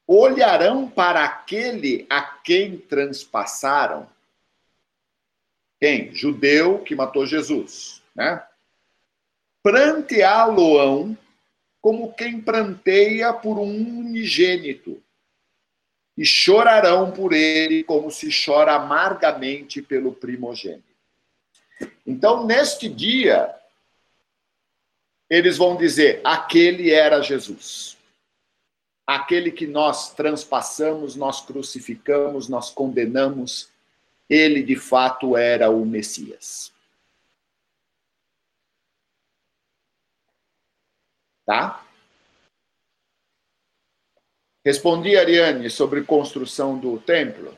[0.06, 4.08] Olharão para aquele a quem transpassaram.
[5.78, 6.14] Quem?
[6.14, 8.42] Judeu que matou Jesus né?
[9.62, 11.16] Pranteá-lo-ão
[11.80, 15.00] como quem pranteia por um unigênito,
[16.16, 20.82] e chorarão por ele como se chora amargamente pelo primogênito.
[22.06, 23.54] Então, neste dia,
[25.28, 27.96] eles vão dizer: aquele era Jesus.
[29.06, 33.68] Aquele que nós transpassamos, nós crucificamos, nós condenamos,
[34.28, 36.72] ele de fato era o Messias.
[41.46, 41.82] Tá?
[44.64, 47.56] Respondi, Ariane, sobre construção do templo.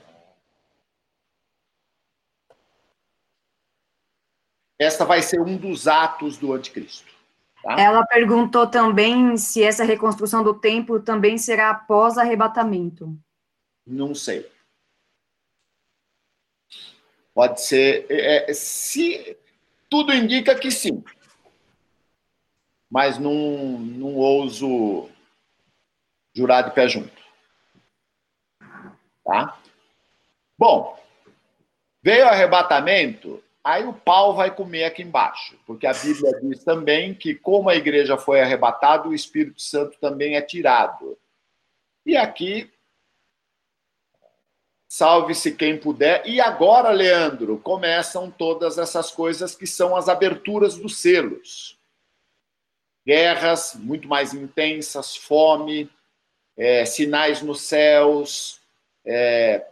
[4.78, 7.10] Esta vai ser um dos atos do anticristo.
[7.62, 7.80] Tá?
[7.80, 13.18] Ela perguntou também se essa reconstrução do templo também será após arrebatamento.
[13.86, 14.48] Não sei.
[17.34, 18.06] Pode ser.
[18.10, 19.36] É, é, se
[19.88, 21.02] tudo indica que sim,
[22.90, 25.08] mas não, não ouso
[26.34, 27.18] jurar de pé junto.
[29.24, 29.58] Tá?
[30.58, 30.98] Bom,
[32.02, 37.14] veio o arrebatamento, Aí o pau vai comer aqui embaixo, porque a Bíblia diz também
[37.14, 41.18] que, como a igreja foi arrebatada, o Espírito Santo também é tirado.
[42.06, 42.72] E aqui,
[44.88, 46.26] salve-se quem puder.
[46.26, 51.77] E agora, Leandro, começam todas essas coisas que são as aberturas dos selos.
[53.08, 55.90] Guerras muito mais intensas, fome,
[56.54, 58.60] é, sinais nos céus,
[59.02, 59.64] é,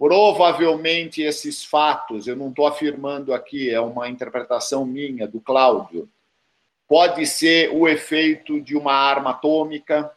[0.00, 6.08] Provavelmente esses fatos, eu não estou afirmando aqui, é uma interpretação minha, do Cláudio,
[6.88, 10.10] pode ser o efeito de uma arma atômica,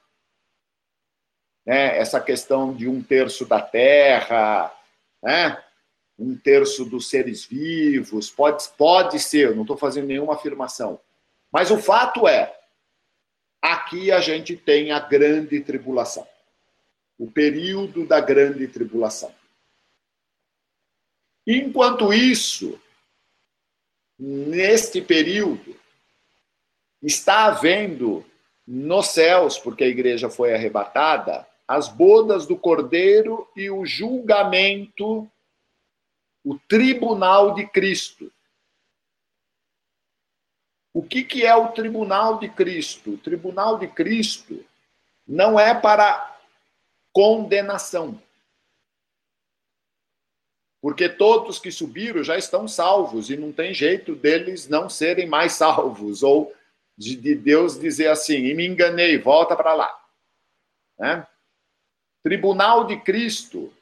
[1.65, 1.97] né?
[1.97, 4.73] essa questão de um terço da Terra,
[5.21, 5.61] né?
[6.17, 10.97] um terço dos seres vivos, pode, pode ser, não estou fazendo nenhuma afirmação.
[11.51, 12.57] Mas o fato é,
[13.63, 16.27] aqui a gente tem a grande tribulação,
[17.17, 19.33] o período da grande tribulação.
[21.47, 22.77] Enquanto isso,
[24.19, 25.79] neste período,
[27.01, 28.25] está havendo
[28.67, 35.29] nos céus, porque a igreja foi arrebatada, as bodas do cordeiro e o julgamento,
[36.43, 38.29] o tribunal de Cristo.
[40.93, 43.11] O que, que é o tribunal de Cristo?
[43.11, 44.63] O tribunal de Cristo
[45.27, 46.37] não é para
[47.11, 48.21] condenação
[50.83, 55.53] porque todos que subiram já estão salvos e não tem jeito deles não serem mais
[55.53, 56.53] salvos, ou
[56.97, 60.05] de, de Deus dizer assim, e me enganei, volta para lá.
[60.99, 61.25] Né?
[62.21, 63.73] Tribunal de Cristo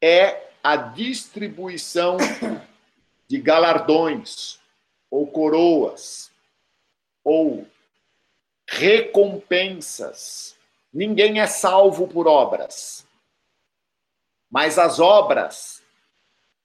[0.00, 2.16] é a distribuição
[3.30, 4.58] de galardões
[5.10, 6.30] ou coroas
[7.22, 7.66] ou
[8.68, 10.56] recompensas.
[10.92, 13.06] Ninguém é salvo por obras
[14.50, 15.80] mas as obras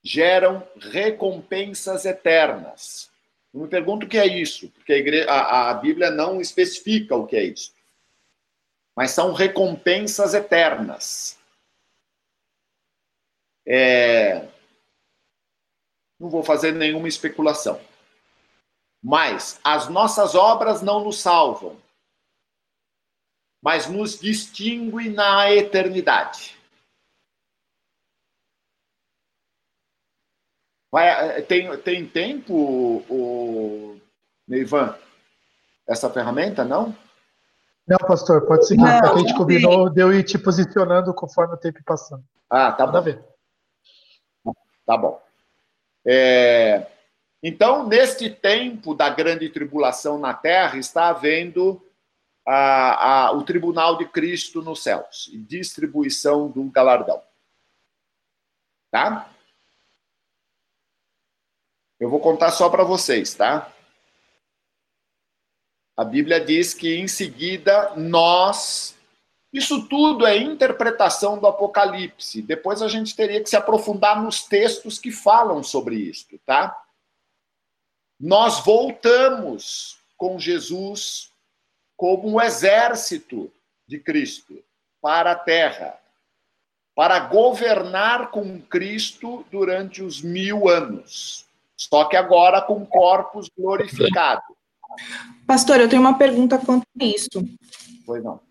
[0.03, 3.11] geram recompensas eternas.
[3.53, 7.15] Eu me pergunto o que é isso, porque a, igreja, a, a Bíblia não especifica
[7.15, 7.73] o que é isso.
[8.95, 11.37] Mas são recompensas eternas.
[13.65, 14.47] É...
[16.19, 17.79] Não vou fazer nenhuma especulação.
[19.03, 21.77] Mas as nossas obras não nos salvam,
[23.61, 26.57] mas nos distinguem na eternidade.
[30.91, 32.53] Vai, tem, tem tempo,
[33.09, 33.99] o
[34.47, 34.97] Neivan,
[35.87, 36.95] essa ferramenta, não?
[37.87, 38.81] Não, pastor, pode seguir.
[38.81, 42.23] Não, a gente combinou de eu ir te posicionando conforme o tempo passando.
[42.49, 43.01] Ah, tá bom.
[43.01, 43.23] Ver.
[44.85, 45.24] Tá bom.
[46.07, 46.87] É,
[47.41, 51.81] então, neste tempo da grande tribulação na terra, está havendo
[52.45, 57.21] a, a, o tribunal de Cristo nos céus e distribuição do galardão.
[58.91, 59.31] Tá?
[61.99, 63.71] Eu vou contar só para vocês, tá?
[65.97, 68.94] A Bíblia diz que em seguida nós.
[69.55, 72.41] Isso tudo é interpretação do Apocalipse.
[72.41, 76.77] Depois a gente teria que se aprofundar nos textos que falam sobre isso, tá?
[78.19, 81.31] Nós voltamos com Jesus
[81.95, 83.49] como um exército
[83.87, 84.61] de Cristo
[85.01, 85.97] para a terra,
[86.93, 91.45] para governar com Cristo durante os mil anos.
[91.77, 94.53] Só que agora com corpos glorificados.
[95.47, 97.29] Pastor, eu tenho uma pergunta quanto a isso.
[98.05, 98.44] Pois não.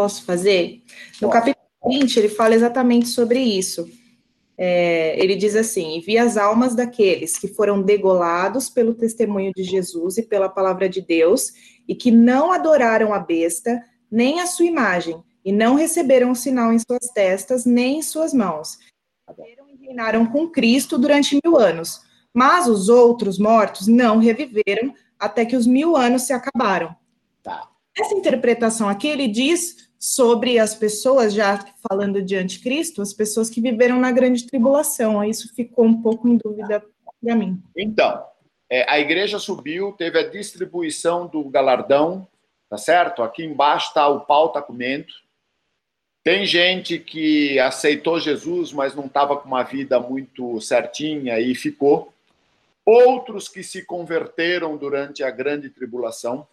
[0.00, 0.82] Posso fazer?
[1.20, 3.86] No capítulo 20, ele fala exatamente sobre isso.
[4.56, 9.62] É, ele diz assim: E vi as almas daqueles que foram degolados pelo testemunho de
[9.62, 11.52] Jesus e pela palavra de Deus,
[11.86, 13.78] e que não adoraram a besta,
[14.10, 18.32] nem a sua imagem, e não receberam o sinal em suas testas, nem em suas
[18.32, 18.78] mãos.
[19.38, 22.00] E reinaram com Cristo durante mil anos.
[22.32, 26.96] Mas os outros mortos não reviveram até que os mil anos se acabaram.
[27.42, 27.68] Tá.
[27.94, 33.60] Essa interpretação aqui ele diz sobre as pessoas, já falando de anticristo, as pessoas que
[33.60, 35.22] viveram na grande tribulação.
[35.22, 36.82] Isso ficou um pouco em dúvida
[37.22, 37.62] para mim.
[37.76, 38.24] Então,
[38.70, 42.26] é, a igreja subiu, teve a distribuição do galardão,
[42.70, 43.22] tá certo?
[43.22, 44.64] Aqui embaixo tá o pau tá.
[46.24, 52.12] Tem gente que aceitou Jesus, mas não estava com uma vida muito certinha e ficou.
[52.86, 56.46] Outros que se converteram durante a grande tribulação.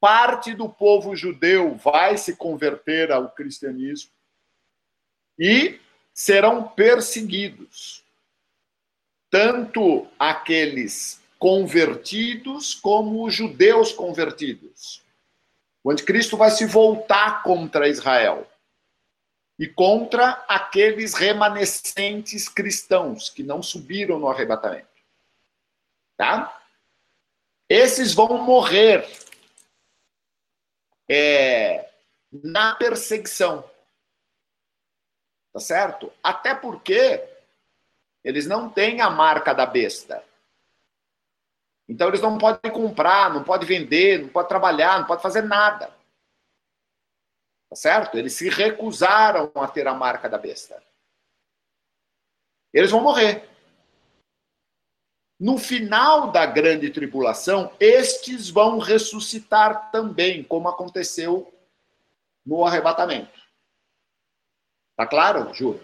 [0.00, 4.10] Parte do povo judeu vai se converter ao cristianismo
[5.38, 5.78] e
[6.12, 8.02] serão perseguidos.
[9.30, 15.02] Tanto aqueles convertidos como os judeus convertidos.
[15.84, 18.50] O anticristo vai se voltar contra Israel
[19.58, 24.88] e contra aqueles remanescentes cristãos que não subiram no arrebatamento.
[26.16, 26.58] Tá?
[27.68, 29.06] Esses vão morrer
[31.12, 31.92] é,
[32.30, 33.68] na perseguição.
[35.52, 36.12] Tá certo?
[36.22, 37.28] Até porque
[38.22, 40.24] eles não têm a marca da besta.
[41.88, 45.88] Então eles não podem comprar, não podem vender, não podem trabalhar, não podem fazer nada.
[47.68, 48.16] Tá certo?
[48.16, 50.80] Eles se recusaram a ter a marca da besta.
[52.72, 53.49] Eles vão morrer.
[55.40, 61.50] No final da grande tribulação, estes vão ressuscitar também, como aconteceu
[62.44, 63.40] no arrebatamento.
[64.94, 65.80] Tá claro, Ju?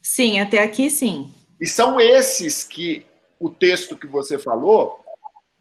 [0.00, 1.34] Sim, até aqui sim.
[1.60, 3.04] E são esses que
[3.38, 5.04] o texto que você falou,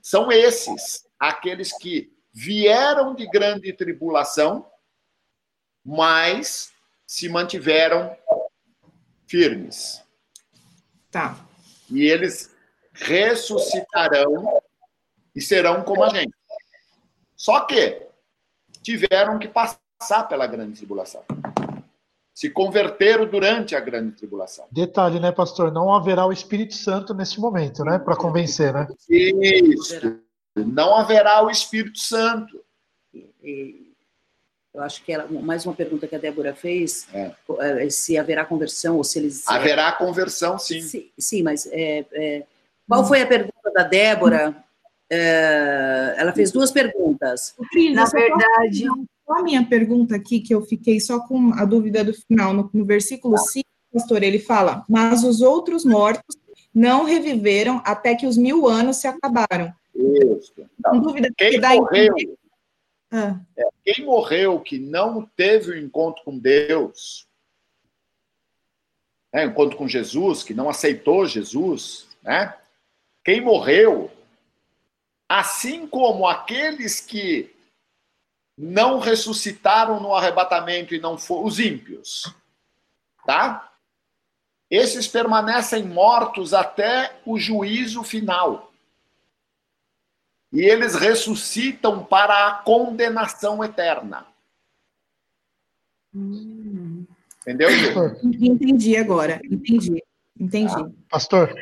[0.01, 4.65] são esses, aqueles que vieram de grande tribulação
[5.85, 6.73] mas
[7.05, 8.17] se mantiveram
[9.27, 10.03] firmes.
[11.11, 11.44] Tá.
[11.89, 12.55] E eles
[12.93, 14.61] ressuscitarão
[15.35, 16.33] e serão como a gente.
[17.35, 18.01] Só que
[18.81, 21.23] tiveram que passar pela grande tribulação.
[22.33, 24.67] Se converteram durante a grande tribulação.
[24.71, 25.71] Detalhe, né, pastor?
[25.71, 27.97] Não haverá o Espírito Santo nesse momento, né?
[27.97, 28.87] Para convencer, né?
[29.09, 30.19] Isso.
[30.55, 32.63] Não haverá o Espírito Santo.
[33.13, 33.84] E,
[34.75, 37.31] eu acho que ela, mais uma pergunta que a Débora fez, é.
[37.59, 39.47] é se haverá conversão ou se eles.
[39.47, 40.81] Haverá conversão, sim.
[40.81, 42.43] Sim, sim mas é, é,
[42.87, 44.53] qual foi a pergunta da Débora?
[45.09, 47.55] É, ela fez duas perguntas.
[47.93, 48.85] Na verdade.
[49.25, 52.69] Só a minha pergunta aqui, que eu fiquei só com a dúvida do final, no,
[52.71, 56.35] no versículo 5, pastor, ele fala: Mas os outros mortos
[56.73, 59.73] não reviveram até que os mil anos se acabaram.
[59.95, 60.53] Isso.
[60.77, 62.44] Então, dúvida quem morreu, ah.
[63.57, 67.27] É, quem morreu que não teve o um encontro com Deus,
[69.33, 72.55] né, encontro com Jesus, que não aceitou Jesus, né?
[73.23, 74.11] Quem morreu,
[75.27, 77.53] assim como aqueles que
[78.57, 82.33] não ressuscitaram no arrebatamento e não foram os ímpios,
[83.25, 83.73] tá?
[84.69, 88.71] Esses permanecem mortos até o juízo final
[90.51, 94.25] e eles ressuscitam para a condenação eterna.
[96.13, 97.05] Hum.
[97.41, 97.69] Entendeu?
[98.23, 100.03] Entendi agora, entendi,
[100.39, 100.73] entendi.
[100.73, 101.53] Ah, pastor,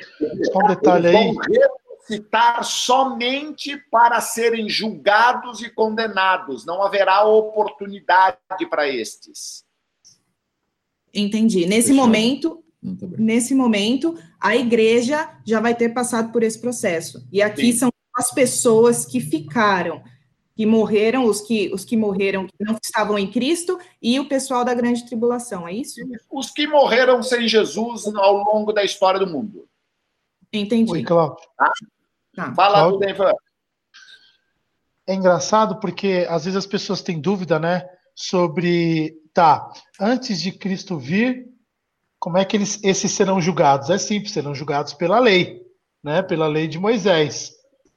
[0.52, 1.14] só um detalhe aí.
[1.14, 6.66] Vão ressuscitar somente para serem julgados e condenados.
[6.66, 8.38] Não haverá oportunidade
[8.70, 9.66] para estes.
[11.14, 11.66] Entendi.
[11.66, 12.06] Nesse Fechou.
[12.06, 12.64] momento,
[13.00, 17.28] tá nesse momento, a igreja já vai ter passado por esse processo.
[17.32, 17.78] E aqui Sim.
[17.78, 20.04] são as pessoas que ficaram,
[20.56, 24.64] que morreram, os que, os que morreram que não estavam em Cristo, e o pessoal
[24.64, 26.00] da grande tribulação, é isso?
[26.32, 29.68] Os que morreram sem Jesus ao longo da história do mundo.
[30.52, 30.92] Entendi.
[30.92, 31.44] Oi, Cláudio.
[32.36, 32.54] Tá.
[32.54, 33.38] Fala, Cláudio.
[35.08, 37.86] É engraçado porque às vezes as pessoas têm dúvida, né,
[38.16, 41.52] sobre, tá, antes de Cristo vir,
[42.20, 43.90] como é que eles, esses serão julgados?
[43.90, 45.62] É simples, serão julgados pela lei,
[46.02, 47.52] né, pela lei de Moisés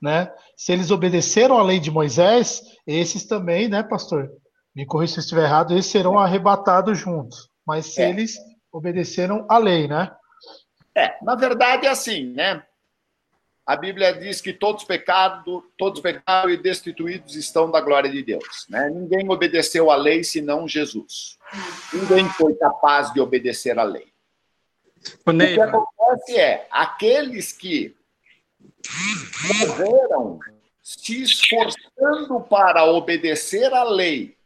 [0.07, 0.32] né?
[0.57, 4.30] Se eles obedeceram à lei de Moisés, esses também, né, pastor?
[4.72, 7.50] Me corrija se eu estiver errado, eles serão arrebatados juntos.
[7.66, 8.09] Mas se é.
[8.09, 8.38] eles
[8.72, 10.14] obedeceram à lei, né?
[10.94, 12.62] É, na verdade é assim, né?
[13.66, 18.64] A Bíblia diz que todos pecados, todos pecados e destituídos estão da glória de Deus,
[18.68, 18.88] né?
[18.88, 21.36] Ninguém obedeceu à lei senão Jesus.
[21.92, 24.07] Ninguém foi capaz de obedecer à lei.
[25.26, 27.95] O, o que acontece é, aqueles que
[29.48, 30.38] morreram
[30.82, 34.36] se esforçando para obedecer à lei,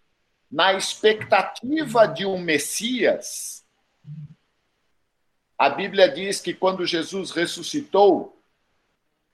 [0.50, 3.62] na expectativa de um Messias.
[5.58, 8.42] A Bíblia diz que quando Jesus ressuscitou,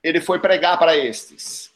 [0.02, 1.72] ele foi pregar para estes.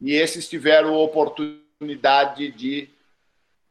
[0.00, 2.88] E esses tiveram oportunidade de.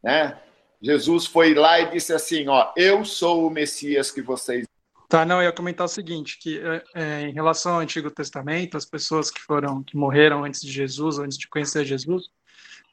[0.03, 0.39] Né?
[0.79, 4.68] Jesus foi lá e disse assim: Ó, eu sou o Messias que vocês
[5.09, 8.77] Tá, não, eu ia comentar o seguinte, que é, é, em relação ao Antigo Testamento,
[8.77, 12.29] as pessoas que foram, que morreram antes de Jesus, antes de conhecer Jesus,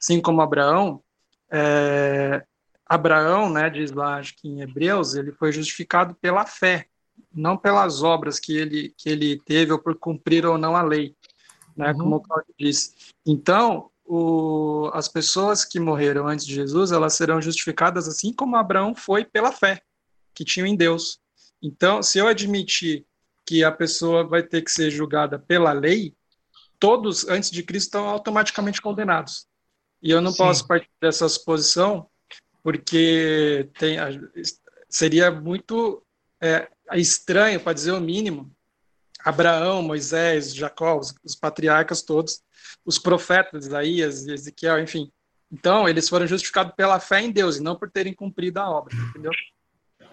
[0.01, 1.03] assim como Abraão,
[1.51, 2.43] é,
[2.87, 6.87] Abraão, né, diz lá, acho que em Hebreus, ele foi justificado pela fé,
[7.31, 11.15] não pelas obras que ele, que ele teve ou por cumprir ou não a lei,
[11.75, 11.97] né, uhum.
[11.99, 12.95] como o Claudio disse.
[13.27, 18.95] Então, o, as pessoas que morreram antes de Jesus, elas serão justificadas assim como Abraão
[18.95, 19.79] foi pela fé
[20.33, 21.19] que tinha em Deus.
[21.61, 23.05] Então, se eu admitir
[23.45, 26.13] que a pessoa vai ter que ser julgada pela lei,
[26.79, 29.47] todos antes de Cristo estão automaticamente condenados.
[30.01, 30.37] E eu não Sim.
[30.37, 32.07] posso partir dessa suposição,
[32.61, 33.97] porque tem,
[34.89, 36.03] seria muito
[36.41, 38.51] é, estranho, para dizer o mínimo,
[39.23, 42.41] Abraão, Moisés, Jacó, os, os patriarcas todos,
[42.85, 45.11] os profetas, Isaías, Ezequiel, enfim.
[45.51, 48.93] Então, eles foram justificados pela fé em Deus e não por terem cumprido a obra,
[48.95, 49.31] entendeu?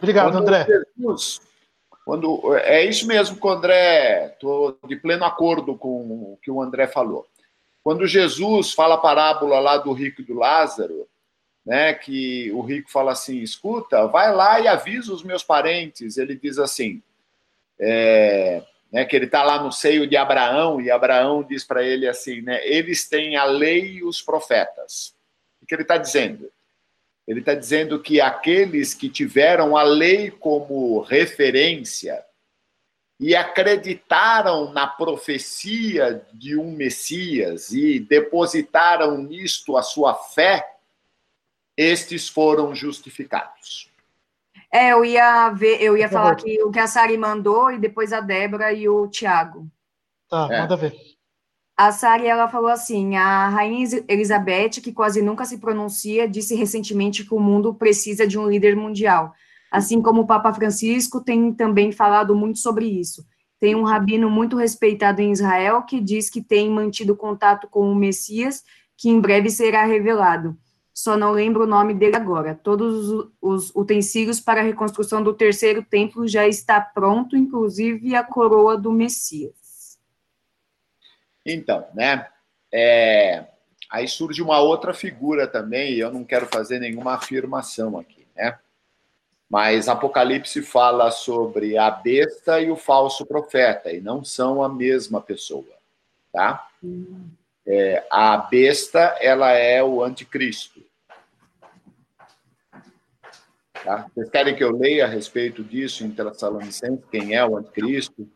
[0.05, 0.67] Obrigado, quando André.
[0.97, 1.41] Jesus,
[2.05, 6.61] quando, é isso mesmo que o André, estou de pleno acordo com o que o
[6.61, 7.27] André falou.
[7.83, 11.07] Quando Jesus fala a parábola lá do rico e do Lázaro,
[11.65, 16.19] né, que o rico fala assim: escuta, vai lá e avisa os meus parentes.
[16.19, 17.03] Ele diz assim:
[17.79, 22.07] é, né, que ele está lá no seio de Abraão, e Abraão diz para ele
[22.07, 25.15] assim: né, eles têm a lei e os profetas.
[25.63, 26.51] O que ele está dizendo?
[27.27, 32.23] Ele está dizendo que aqueles que tiveram a lei como referência
[33.19, 40.69] e acreditaram na profecia de um Messias e depositaram nisto a sua fé,
[41.77, 43.91] estes foram justificados.
[44.71, 48.13] É, eu ia ver, eu ia falar que o que a Sari mandou e depois
[48.13, 49.71] a Débora e o Tiago.
[50.29, 50.61] Tá, é.
[50.61, 51.14] manda ver.
[51.77, 57.25] A Sari, ela falou assim, a rainha Elizabeth, que quase nunca se pronuncia, disse recentemente
[57.25, 59.35] que o mundo precisa de um líder mundial.
[59.73, 63.27] Assim como o Papa Francisco tem também falado muito sobre isso.
[63.59, 67.95] Tem um rabino muito respeitado em Israel que diz que tem mantido contato com o
[67.95, 68.63] Messias,
[68.97, 70.57] que em breve será revelado.
[70.95, 72.55] Só não lembro o nome dele agora.
[72.55, 78.79] Todos os utensílios para a reconstrução do terceiro templo já está pronto, inclusive a coroa
[78.79, 79.64] do Messias.
[81.45, 82.27] Então, né?
[82.73, 83.45] É,
[83.91, 88.59] aí surge uma outra figura também, e eu não quero fazer nenhuma afirmação aqui, né?
[89.49, 95.21] Mas Apocalipse fala sobre a besta e o falso profeta, e não são a mesma
[95.21, 95.77] pessoa,
[96.33, 96.69] tá?
[97.67, 100.83] É, a besta, ela é o anticristo.
[103.85, 104.07] Tá?
[104.15, 108.27] Vocês querem que eu leia a respeito disso em Tessalonicenses, quem é o anticristo?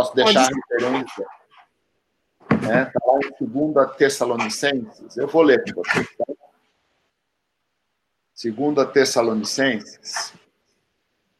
[0.00, 0.54] Posso deixar Pode.
[0.54, 1.26] a referência.
[2.50, 2.84] Está né?
[2.86, 5.16] Tá lá em 2 Tessalonicenses.
[5.18, 6.08] Eu vou ler para vocês.
[6.16, 6.24] Tá?
[8.42, 10.32] 2 Tessalonicenses,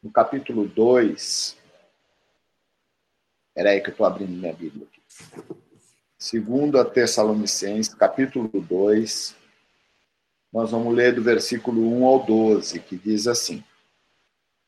[0.03, 1.57] no capítulo 2.
[3.49, 5.01] Espera aí que eu estou abrindo minha Bíblia aqui.
[6.19, 9.37] 2 Tessalonicenses, capítulo 2.
[10.53, 13.65] Nós vamos ler do versículo 1 ao 12, que diz assim: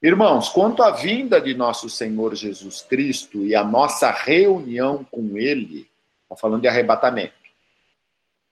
[0.04, 5.88] Irmãos, quanto à vinda de nosso Senhor Jesus Cristo e a nossa reunião com Ele,
[6.24, 7.34] está falando de arrebatamento,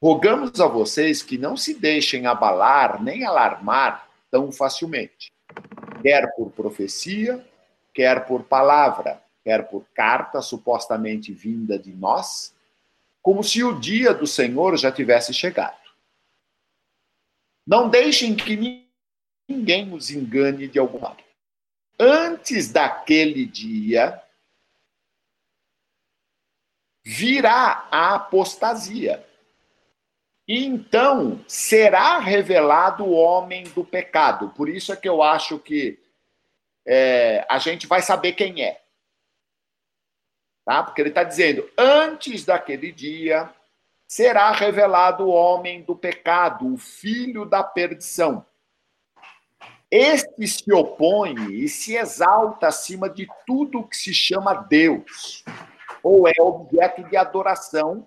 [0.00, 5.32] rogamos a vocês que não se deixem abalar nem alarmar tão facilmente,
[6.00, 7.44] quer por profecia,
[7.92, 12.54] quer por palavra, quer por carta supostamente vinda de nós,
[13.20, 15.80] como se o dia do Senhor já tivesse chegado.
[17.66, 18.86] Não deixem que
[19.48, 21.29] ninguém os engane de algum modo
[22.00, 24.22] antes daquele dia,
[27.04, 29.22] virá a apostasia.
[30.48, 34.48] E então será revelado o homem do pecado.
[34.50, 36.00] Por isso é que eu acho que
[36.86, 38.82] é, a gente vai saber quem é.
[40.64, 40.82] Tá?
[40.82, 43.52] Porque ele está dizendo: antes daquele dia
[44.08, 48.44] será revelado o homem do pecado, o filho da perdição
[49.90, 55.44] este se opõe e se exalta acima de tudo que se chama Deus,
[56.02, 58.06] ou é objeto de adoração,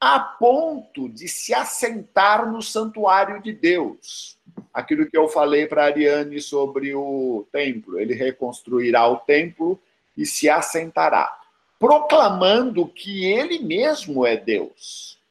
[0.00, 4.36] a ponto de se assentar no santuário de Deus.
[4.74, 8.00] Aquilo que eu falei para Ariane sobre o templo.
[8.00, 9.80] Ele reconstruirá o templo
[10.16, 11.38] e se assentará,
[11.78, 15.21] proclamando que ele mesmo é Deus.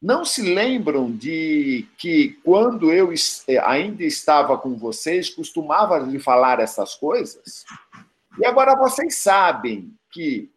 [0.00, 6.58] Não se lembram de que quando eu eh, ainda estava com vocês, costumava lhe falar
[6.58, 7.66] essas coisas?
[8.38, 10.50] E agora vocês sabem que,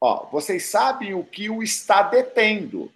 [0.00, 2.90] ó, vocês sabem o que o está detendo.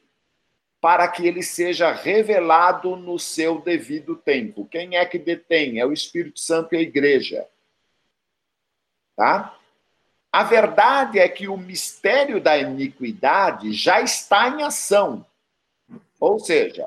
[0.80, 4.64] para que ele seja revelado no seu devido tempo.
[4.64, 5.80] Quem é que detém?
[5.80, 7.48] É o Espírito Santo e a igreja.
[9.16, 9.57] Tá?
[10.30, 15.24] A verdade é que o mistério da iniquidade já está em ação.
[16.20, 16.86] Ou seja,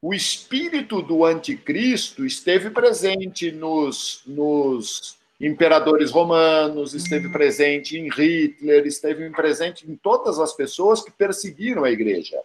[0.00, 9.30] o espírito do anticristo esteve presente nos, nos imperadores romanos, esteve presente em Hitler, esteve
[9.30, 12.40] presente em todas as pessoas que perseguiram a igreja.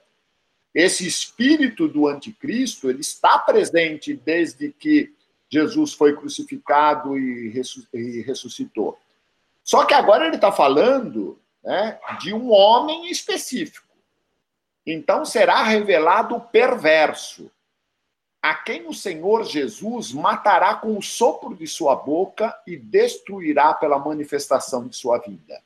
[0.74, 5.12] Esse espírito do anticristo, ele está presente desde que
[5.50, 7.50] Jesus foi crucificado e
[8.22, 9.00] ressuscitou.
[9.68, 13.86] Só que agora ele está falando né, de um homem específico.
[14.86, 17.52] Então será revelado o perverso,
[18.42, 24.00] a quem o Senhor Jesus matará com o sopro de sua boca e destruirá pela
[24.00, 25.62] manifestação de sua vida.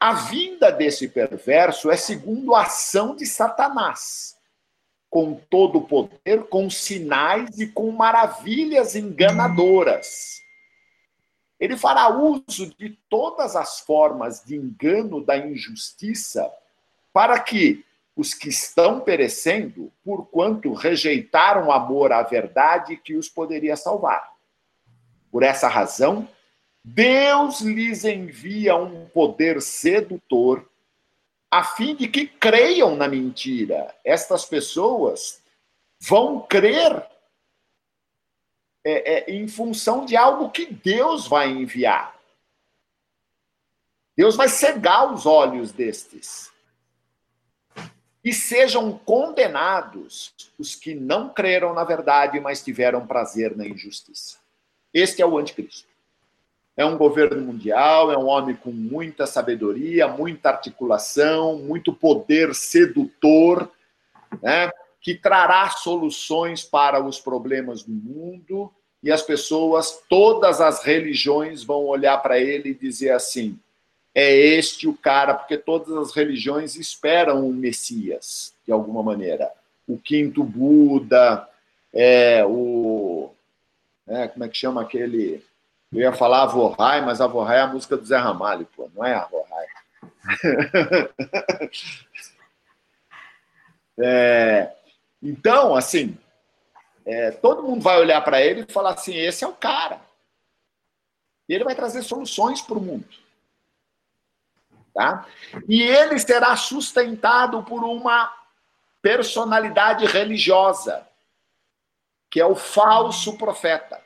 [0.00, 4.38] A vinda desse perverso é segundo a ação de Satanás,
[5.10, 10.41] com todo o poder, com sinais e com maravilhas enganadoras.
[11.62, 16.52] Ele fará uso de todas as formas de engano da injustiça
[17.12, 17.84] para que
[18.16, 24.32] os que estão perecendo, porquanto rejeitaram o amor à verdade que os poderia salvar.
[25.30, 26.28] Por essa razão,
[26.82, 30.68] Deus lhes envia um poder sedutor
[31.48, 33.94] a fim de que creiam na mentira.
[34.04, 35.40] Estas pessoas
[36.00, 37.06] vão crer
[38.84, 42.14] é, é, em função de algo que Deus vai enviar.
[44.16, 46.50] Deus vai cegar os olhos destes.
[48.24, 54.38] E sejam condenados os que não creram na verdade, mas tiveram prazer na injustiça.
[54.92, 55.92] Este é o anticristo
[56.76, 63.70] é um governo mundial, é um homem com muita sabedoria, muita articulação, muito poder sedutor,
[64.42, 64.70] né,
[65.02, 68.72] que trará soluções para os problemas do mundo
[69.02, 73.58] e as pessoas, todas as religiões vão olhar para ele e dizer assim:
[74.14, 79.50] é este o cara, porque todas as religiões esperam um Messias, de alguma maneira.
[79.86, 81.46] O quinto Buda,
[81.92, 83.30] é, o.
[84.06, 85.42] É, como é que chama aquele
[85.92, 89.14] eu ia falar Avorrai, mas Avorrai é a música do Zé Ramalho, pô, não é
[89.14, 89.66] Avorrai.
[94.00, 94.72] é,
[95.22, 96.18] então, assim,
[97.06, 100.00] é, todo mundo vai olhar para ele e falar assim: esse é o cara.
[101.48, 103.06] E ele vai trazer soluções para o mundo.
[104.94, 105.26] Tá?
[105.68, 108.32] E ele será sustentado por uma
[109.00, 111.06] personalidade religiosa,
[112.30, 114.02] que é o falso profeta.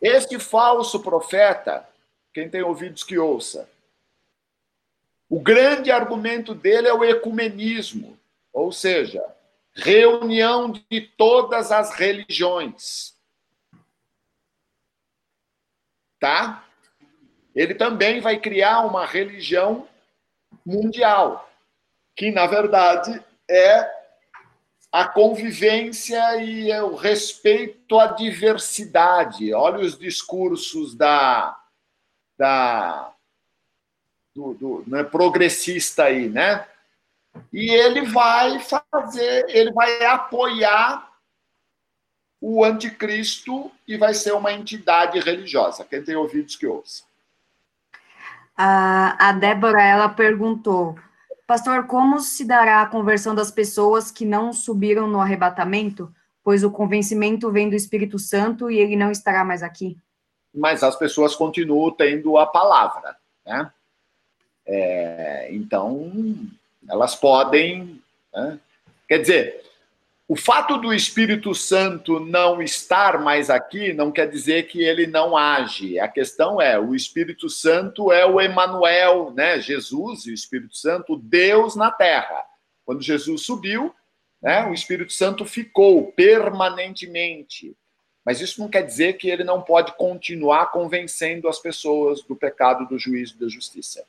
[0.00, 1.88] Este falso profeta,
[2.32, 3.68] quem tem ouvidos que ouça,
[5.28, 8.18] o grande argumento dele é o ecumenismo,
[8.54, 9.22] ou seja,
[9.74, 13.14] reunião de todas as religiões.
[16.20, 16.64] Tá?
[17.52, 19.88] Ele também vai criar uma religião
[20.64, 21.50] mundial,
[22.14, 23.92] que na verdade é
[24.90, 29.52] a convivência e o respeito à diversidade.
[29.52, 31.60] Olha os discursos da,
[32.38, 33.12] da
[34.32, 36.66] do, do né, progressista aí, né?
[37.52, 41.12] E ele vai fazer, ele vai apoiar
[42.40, 45.84] o anticristo e vai ser uma entidade religiosa.
[45.84, 47.04] Quem tem ouvidos que ouça.
[48.56, 50.96] A, a Débora, ela perguntou,
[51.46, 56.70] Pastor, como se dará a conversão das pessoas que não subiram no arrebatamento, pois o
[56.70, 59.96] convencimento vem do Espírito Santo e ele não estará mais aqui?
[60.54, 63.70] Mas as pessoas continuam tendo a palavra, né?
[64.66, 66.10] É, então,
[66.88, 68.00] elas podem.
[68.32, 68.58] Né?
[69.08, 69.64] Quer dizer,
[70.26, 75.36] o fato do Espírito Santo não estar mais aqui não quer dizer que ele não
[75.36, 75.98] age.
[75.98, 79.60] A questão é, o Espírito Santo é o Emanuel, né?
[79.60, 82.42] Jesus e o Espírito Santo, Deus na terra.
[82.86, 83.94] Quando Jesus subiu,
[84.42, 87.76] né, o Espírito Santo ficou permanentemente.
[88.24, 92.86] Mas isso não quer dizer que ele não pode continuar convencendo as pessoas do pecado,
[92.86, 94.06] do juízo e da justiça.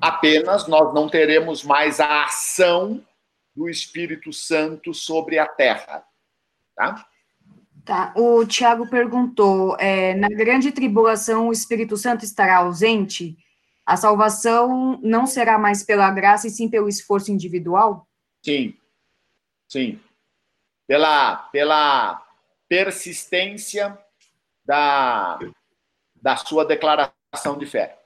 [0.00, 3.04] Apenas nós não teremos mais a ação
[3.54, 6.04] do Espírito Santo sobre a terra.
[6.76, 7.06] Tá?
[7.84, 8.12] Tá.
[8.16, 13.36] O Tiago perguntou: é, na grande tribulação o Espírito Santo estará ausente?
[13.84, 18.06] A salvação não será mais pela graça e sim pelo esforço individual?
[18.44, 18.76] Sim,
[19.66, 19.98] sim.
[20.86, 22.22] Pela, pela
[22.68, 23.98] persistência
[24.64, 25.38] da,
[26.14, 27.97] da sua declaração de fé.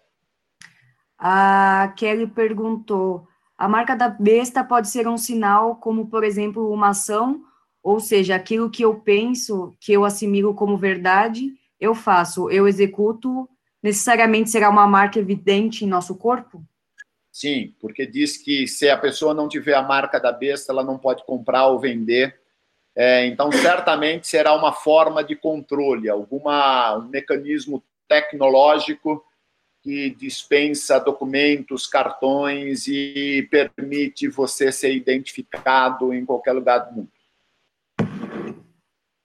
[1.24, 6.88] A Kelly perguntou: A marca da besta pode ser um sinal, como, por exemplo, uma
[6.88, 7.44] ação,
[7.80, 13.48] ou seja, aquilo que eu penso, que eu assimilo como verdade, eu faço, eu executo,
[13.80, 16.60] necessariamente será uma marca evidente em nosso corpo?
[17.30, 20.98] Sim, porque diz que se a pessoa não tiver a marca da besta, ela não
[20.98, 22.36] pode comprar ou vender.
[22.96, 29.24] É, então, certamente será uma forma de controle, alguma um mecanismo tecnológico
[29.82, 37.08] que dispensa documentos, cartões e permite você ser identificado em qualquer lugar do mundo.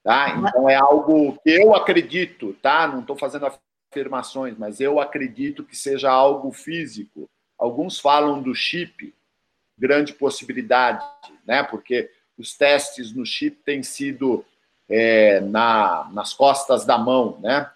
[0.04, 0.30] Tá?
[0.38, 2.88] Então é algo que eu acredito, tá?
[2.88, 3.48] Não estou fazendo
[3.92, 9.14] afirmações, mas eu acredito que seja algo físico Alguns falam do chip,
[9.78, 11.04] grande possibilidade,
[11.46, 11.64] né?
[11.64, 14.46] Porque os testes no chip têm sido
[14.88, 17.70] é, na, nas costas da mão, né?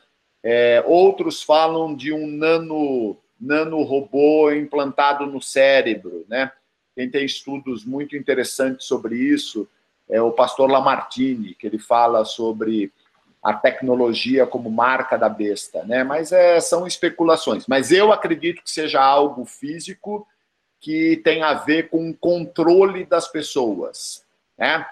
[0.44, 6.52] É, outros falam de um nano, nano robô implantado no cérebro, né?
[6.96, 9.68] Quem tem estudos muito interessantes sobre isso
[10.10, 12.92] é o pastor Lamartine, que ele fala sobre
[13.42, 16.04] a tecnologia como marca da besta, né?
[16.04, 17.66] Mas é, são especulações.
[17.66, 20.28] Mas eu acredito que seja algo físico
[20.80, 24.26] que tem a ver com o controle das pessoas,
[24.58, 24.86] né?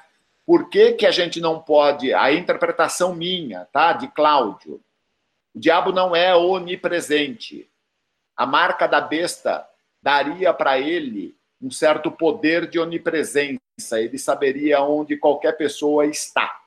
[0.46, 2.12] Por que, que a gente não pode?
[2.12, 3.94] A interpretação minha, tá?
[3.94, 4.82] De Cláudio.
[5.54, 7.70] O diabo não é onipresente.
[8.36, 9.68] A marca da besta
[10.02, 13.60] daria para ele um certo poder de onipresença.
[13.94, 16.60] Ele saberia onde qualquer pessoa está.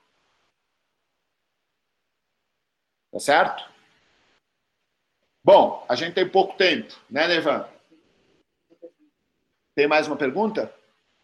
[3.11, 3.71] Tá certo?
[5.45, 7.67] Bom, a gente tem pouco tempo, né, Nevan?
[9.75, 10.73] Tem mais uma pergunta?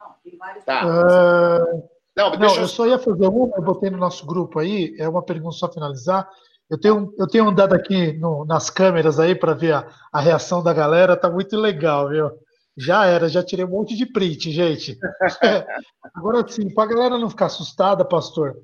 [0.01, 0.85] Não, tem várias tá.
[0.85, 1.89] Uh...
[2.17, 5.23] Não, Não, eu só ia fazer uma, eu botei no nosso grupo aí, é uma
[5.23, 6.29] pergunta só finalizar.
[6.71, 10.62] Eu tenho, eu tenho andado aqui no, nas câmeras aí para ver a, a, reação
[10.62, 12.31] da galera, tá muito legal, viu?
[12.77, 14.99] Já era, já tirei um monte de print, gente.
[16.14, 18.55] Agora sim, para a galera não ficar assustada, pastor,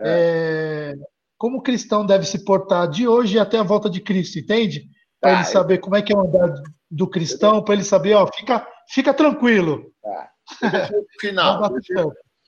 [0.00, 0.94] é.
[0.94, 0.94] É,
[1.36, 4.88] como o cristão deve se portar de hoje até a volta de Cristo, entende?
[5.20, 6.52] Para tá, ele saber como é que é o andar
[6.90, 9.92] do cristão, para ele saber, ó, fica, fica tranquilo.
[10.02, 10.30] Tá.
[11.20, 11.70] Final.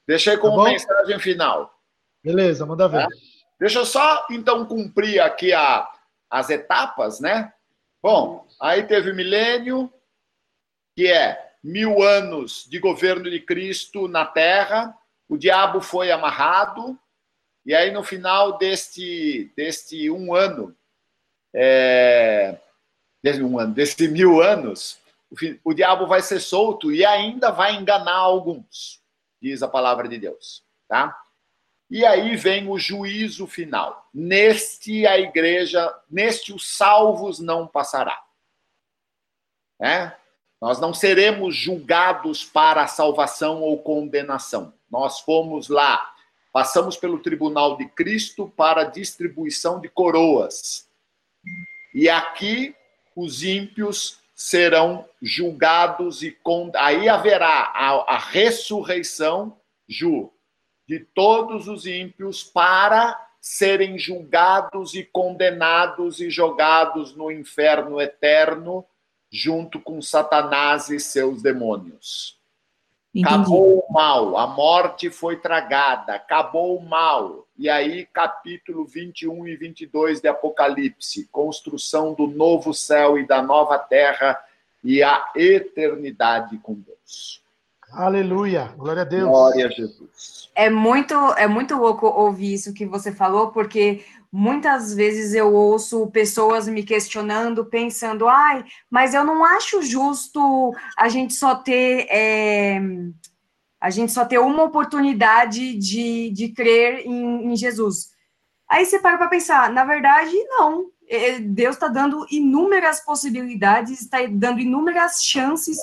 [0.06, 1.70] Deixei como tá mensagem final.
[2.24, 3.02] Beleza, manda ver.
[3.02, 3.08] Tá?
[3.62, 5.88] Deixa eu só, então, cumprir aqui a,
[6.28, 7.52] as etapas, né?
[8.02, 9.88] Bom, aí teve o milênio,
[10.96, 14.92] que é mil anos de governo de Cristo na Terra.
[15.28, 16.98] O diabo foi amarrado,
[17.64, 20.76] e aí, no final deste, deste um ano,
[21.54, 22.58] é,
[23.22, 24.98] desse um ano, desse mil anos,
[25.30, 29.00] o, o diabo vai ser solto e ainda vai enganar alguns,
[29.40, 31.16] diz a palavra de Deus, tá?
[31.92, 34.08] E aí vem o juízo final.
[34.12, 38.20] Neste a igreja, neste os salvos não passará.
[39.80, 40.12] É?
[40.60, 44.72] Nós não seremos julgados para salvação ou condenação.
[44.90, 46.12] Nós fomos lá
[46.52, 50.86] Passamos pelo tribunal de Cristo para distribuição de coroas.
[51.94, 52.76] E aqui
[53.16, 56.70] os ímpios serão julgados e con...
[56.74, 60.30] aí haverá a, a ressurreição, Ju,
[60.92, 68.84] de todos os ímpios para serem julgados e condenados e jogados no inferno eterno
[69.30, 72.38] junto com Satanás e seus demônios.
[73.14, 73.34] Entendi.
[73.34, 77.48] Acabou o mal, a morte foi tragada, acabou o mal.
[77.56, 83.78] E aí, capítulo 21 e 22 de Apocalipse: construção do novo céu e da nova
[83.78, 84.38] terra
[84.84, 87.41] e a eternidade com Deus.
[87.92, 89.28] Aleluia, glória a Deus.
[89.28, 90.50] Glória a Jesus.
[90.54, 96.06] É muito, é muito louco ouvir isso que você falou, porque muitas vezes eu ouço
[96.08, 102.06] pessoas me questionando, pensando, ai, mas eu não acho justo a gente só ter.
[102.08, 102.80] É,
[103.78, 108.12] a gente só ter uma oportunidade de, de crer em, em Jesus.
[108.70, 110.86] Aí você para para pensar, na verdade, não.
[111.14, 115.76] É, Deus está dando inúmeras possibilidades, está dando inúmeras chances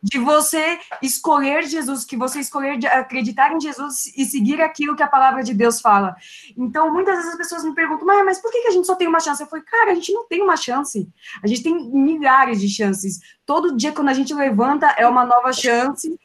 [0.00, 5.08] de você escolher Jesus, que você escolher acreditar em Jesus e seguir aquilo que a
[5.08, 6.14] palavra de Deus fala.
[6.56, 9.08] Então, muitas vezes as pessoas me perguntam, mas, mas por que a gente só tem
[9.08, 9.42] uma chance?
[9.42, 11.08] Eu falei, cara, a gente não tem uma chance.
[11.42, 13.18] A gente tem milhares de chances.
[13.44, 16.16] Todo dia, quando a gente levanta, é uma nova chance.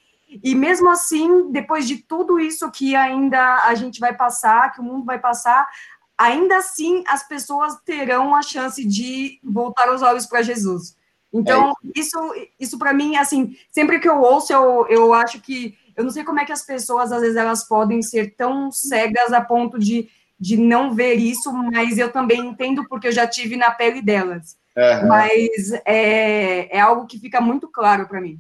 [0.44, 4.84] E mesmo assim, depois de tudo isso que ainda a gente vai passar, que o
[4.84, 5.68] mundo vai passar,
[6.22, 10.96] ainda assim as pessoas terão a chance de voltar os olhos para Jesus.
[11.34, 12.18] Então, é isso,
[12.60, 15.78] isso para mim, assim, sempre que eu ouço, eu, eu acho que.
[15.96, 19.34] Eu não sei como é que as pessoas, às vezes, elas podem ser tão cegas
[19.34, 23.58] a ponto de, de não ver isso, mas eu também entendo porque eu já tive
[23.58, 24.58] na pele delas.
[24.76, 25.08] Uhum.
[25.08, 28.40] Mas é, é algo que fica muito claro para mim.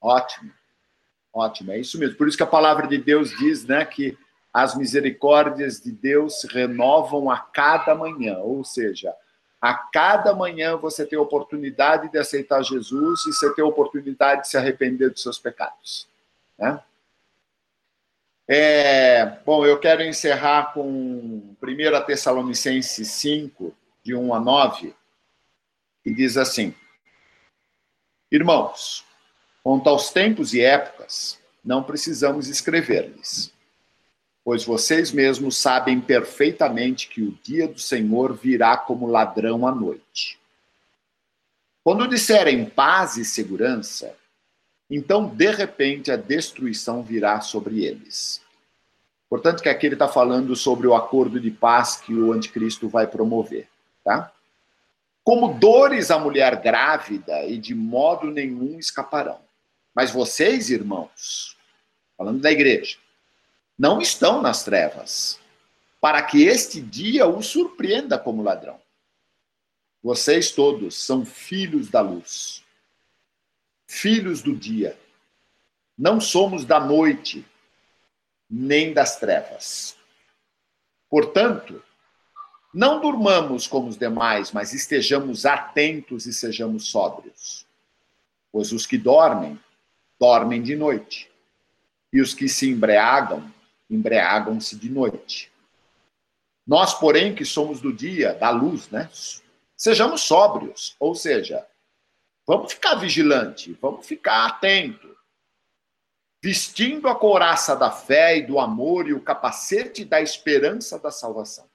[0.00, 0.50] Ótimo.
[1.32, 2.16] Ótimo, é isso mesmo.
[2.16, 4.16] Por isso que a palavra de Deus diz, né, que
[4.56, 9.14] as misericórdias de Deus se renovam a cada manhã, ou seja,
[9.60, 14.42] a cada manhã você tem a oportunidade de aceitar Jesus e você tem a oportunidade
[14.42, 16.08] de se arrepender dos seus pecados.
[16.58, 16.80] Né?
[18.48, 24.94] É, bom, eu quero encerrar com 1 Tessalonicenses 5, de 1 a 9,
[26.02, 26.74] que diz assim:
[28.32, 29.04] Irmãos,
[29.62, 33.54] quanto aos tempos e épocas, não precisamos escrever-lhes,
[34.46, 40.38] pois vocês mesmos sabem perfeitamente que o dia do Senhor virá como ladrão à noite.
[41.82, 44.14] Quando disserem paz e segurança,
[44.88, 48.40] então de repente a destruição virá sobre eles.
[49.28, 53.08] Portanto, que aqui ele está falando sobre o acordo de paz que o anticristo vai
[53.08, 53.68] promover,
[54.04, 54.30] tá?
[55.24, 59.40] Como dores a mulher grávida e de modo nenhum escaparão.
[59.92, 61.56] Mas vocês, irmãos,
[62.16, 62.96] falando da igreja,
[63.78, 65.38] não estão nas trevas,
[66.00, 68.80] para que este dia o surpreenda como ladrão.
[70.02, 72.64] Vocês todos são filhos da luz,
[73.86, 74.98] filhos do dia.
[75.98, 77.44] Não somos da noite,
[78.48, 79.96] nem das trevas.
[81.10, 81.82] Portanto,
[82.72, 87.66] não durmamos como os demais, mas estejamos atentos e sejamos sóbrios.
[88.52, 89.58] Pois os que dormem,
[90.20, 91.30] dormem de noite,
[92.12, 93.50] e os que se embriagam,
[93.88, 95.52] embriagam-se de noite.
[96.66, 99.08] Nós, porém, que somos do dia, da luz, né?
[99.76, 101.66] Sejamos sóbrios, ou seja,
[102.46, 105.16] vamos ficar vigilante, vamos ficar atento,
[106.42, 111.68] vestindo a couraça da fé e do amor e o capacete da esperança da salvação.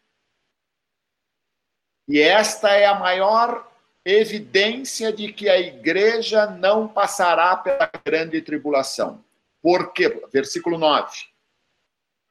[2.08, 3.72] E esta é a maior
[4.04, 9.24] evidência de que a igreja não passará pela grande tribulação.
[9.62, 10.26] Por quê?
[10.34, 11.31] Versículo 9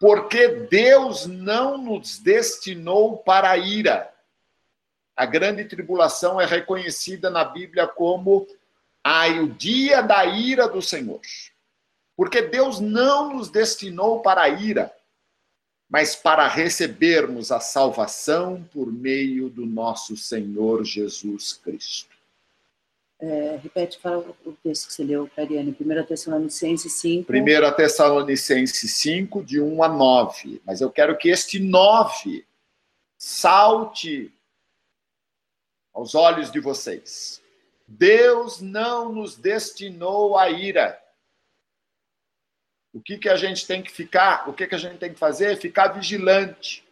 [0.01, 4.11] porque Deus não nos destinou para a ira.
[5.15, 8.49] A grande tribulação é reconhecida na Bíblia como
[9.05, 11.21] a, o dia da ira do Senhor.
[12.17, 14.91] Porque Deus não nos destinou para a ira,
[15.87, 22.17] mas para recebermos a salvação por meio do nosso Senhor Jesus Cristo.
[23.23, 25.77] É, repete, fala o texto que você leu, Cariane.
[25.79, 27.31] 1 Tessalonicenses 5.
[27.31, 30.63] 1 Tessalonicenses 5, de 1 a 9.
[30.65, 32.47] Mas eu quero que este 9
[33.19, 34.33] salte
[35.93, 37.43] aos olhos de vocês.
[37.87, 40.99] Deus não nos destinou à ira.
[42.95, 44.49] O que, que a gente tem que ficar?
[44.49, 45.59] O que, que a gente tem que fazer?
[45.59, 46.83] Ficar vigilante.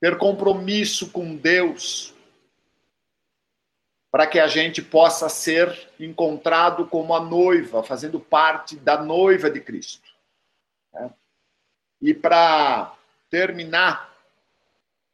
[0.00, 2.11] Ter compromisso com Deus
[4.12, 9.58] para que a gente possa ser encontrado como a noiva, fazendo parte da noiva de
[9.58, 10.06] Cristo.
[10.92, 11.10] Né?
[11.98, 12.94] E para
[13.30, 14.14] terminar,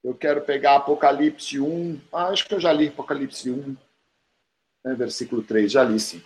[0.03, 3.77] eu quero pegar Apocalipse 1, ah, acho que eu já li Apocalipse 1,
[4.85, 6.21] né, versículo 3, já li sim.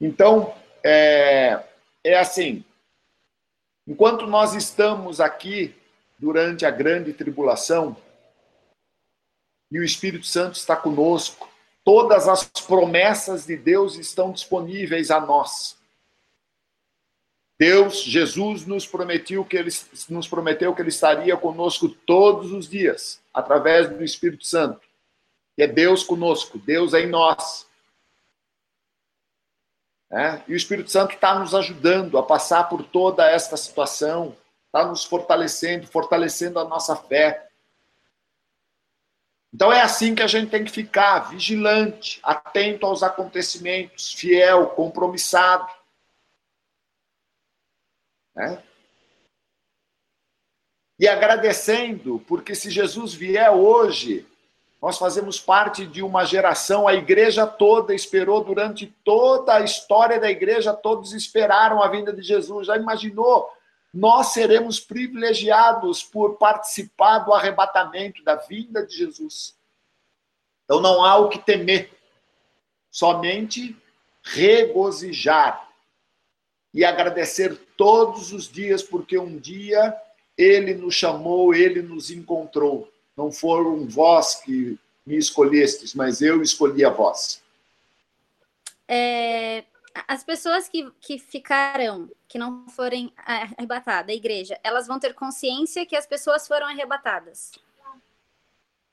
[0.00, 0.52] Então,
[0.82, 1.62] é,
[2.02, 2.64] é assim,
[3.86, 5.72] enquanto nós estamos aqui
[6.18, 7.96] durante a grande tribulação,
[9.70, 11.48] e o Espírito Santo está conosco.
[11.84, 15.76] Todas as promessas de Deus estão disponíveis a nós.
[17.58, 19.70] Deus, Jesus nos prometeu que ele
[20.10, 24.80] nos prometeu que ele estaria conosco todos os dias, através do Espírito Santo.
[25.56, 27.66] É Deus conosco, Deus é em nós.
[30.10, 30.42] É?
[30.46, 34.36] E o Espírito Santo está nos ajudando a passar por toda esta situação,
[34.66, 37.45] está nos fortalecendo, fortalecendo a nossa fé,
[39.52, 45.66] então é assim que a gente tem que ficar, vigilante, atento aos acontecimentos, fiel, compromissado.
[48.34, 48.62] Né?
[50.98, 54.26] E agradecendo, porque se Jesus vier hoje,
[54.80, 60.30] nós fazemos parte de uma geração, a igreja toda esperou durante toda a história da
[60.30, 62.66] igreja, todos esperaram a vinda de Jesus.
[62.66, 63.50] Já imaginou
[63.96, 69.56] nós seremos privilegiados por participar do arrebatamento, da vinda de Jesus.
[70.64, 71.90] Então não há o que temer,
[72.90, 73.74] somente
[74.22, 75.66] regozijar
[76.74, 79.96] e agradecer todos os dias, porque um dia
[80.36, 82.92] ele nos chamou, ele nos encontrou.
[83.16, 87.42] Não foram vós que me escolhestes, mas eu escolhi a vós.
[88.86, 89.64] É,
[90.06, 95.86] as pessoas que, que ficarão, que não forem arrebatadas, a igreja, elas vão ter consciência
[95.86, 97.52] que as pessoas foram arrebatadas.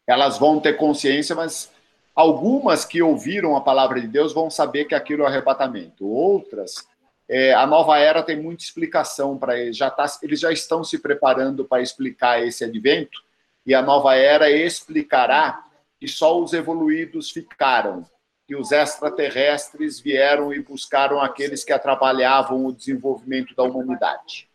[0.05, 1.71] Elas vão ter consciência, mas
[2.15, 6.07] Algumas que ouviram a palavra de Deus vão saber que aquilo é arrebatamento.
[6.07, 6.87] Outras,
[7.27, 9.75] é, a nova era tem muita explicação para eles.
[9.75, 13.19] Já tá, eles já estão se preparando para explicar esse advento,
[13.65, 15.65] e a nova era explicará
[15.99, 18.05] que só os evoluídos ficaram,
[18.47, 24.49] que os extraterrestres vieram e buscaram aqueles que atrapalhavam o desenvolvimento da humanidade.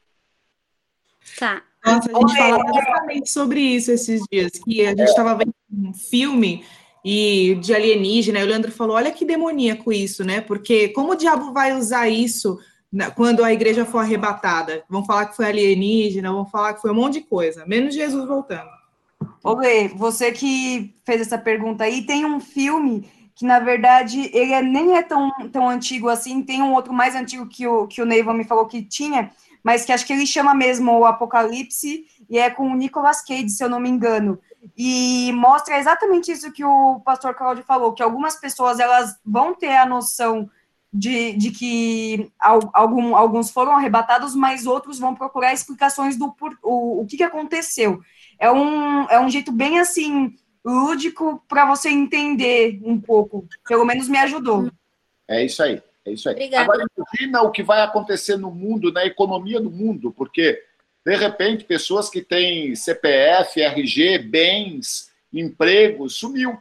[1.39, 1.63] Tá.
[1.85, 5.95] Nossa, a gente falava exatamente sobre isso esses dias, que a gente estava vendo um
[5.95, 6.65] filme
[7.05, 10.41] e de alienígena, e o Leandro falou, olha que demoníaco isso, né?
[10.41, 12.59] Porque como o diabo vai usar isso
[13.15, 14.85] quando a igreja for arrebatada?
[14.89, 18.27] Vão falar que foi alienígena, vão falar que foi um monte de coisa, menos Jesus
[18.27, 18.69] voltando.
[19.43, 23.09] Ô, Lê, você que fez essa pergunta aí, tem um filme
[23.39, 27.15] que, na verdade, ele é, nem é tão, tão antigo assim, tem um outro mais
[27.15, 29.31] antigo que o, que o Neiva me falou que tinha,
[29.63, 33.51] mas que acho que ele chama mesmo o Apocalipse, e é com o Nicolas Cage,
[33.51, 34.41] se eu não me engano.
[34.77, 39.77] E mostra exatamente isso que o pastor Claudio falou, que algumas pessoas elas vão ter
[39.77, 40.51] a noção
[40.93, 47.03] de, de que algum, alguns foram arrebatados, mas outros vão procurar explicações do por, o,
[47.03, 48.01] o que, que aconteceu.
[48.37, 53.47] É um, é um jeito bem assim lúdico para você entender um pouco.
[53.67, 54.71] Pelo menos me ajudou.
[55.27, 55.83] É isso aí.
[56.05, 56.35] É isso aí.
[56.35, 56.65] Obrigada.
[56.65, 60.63] Agora, imagina o que vai acontecer no mundo, na economia do mundo, porque,
[61.05, 66.59] de repente, pessoas que têm CPF, RG, bens, empregos, sumiu.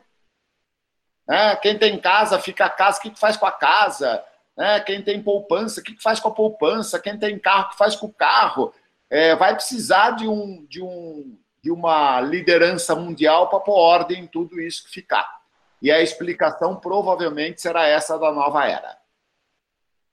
[1.30, 4.24] É, quem tem casa, fica a casa, o que faz com a casa?
[4.57, 6.99] É, quem tem poupança, o que faz com a poupança?
[6.99, 8.74] Quem tem carro, o que faz com o carro?
[9.10, 11.38] É, vai precisar de, um, de, um,
[11.68, 15.41] de uma liderança mundial para pôr ordem em tudo isso que ficar.
[15.81, 18.98] E a explicação provavelmente será essa da nova era.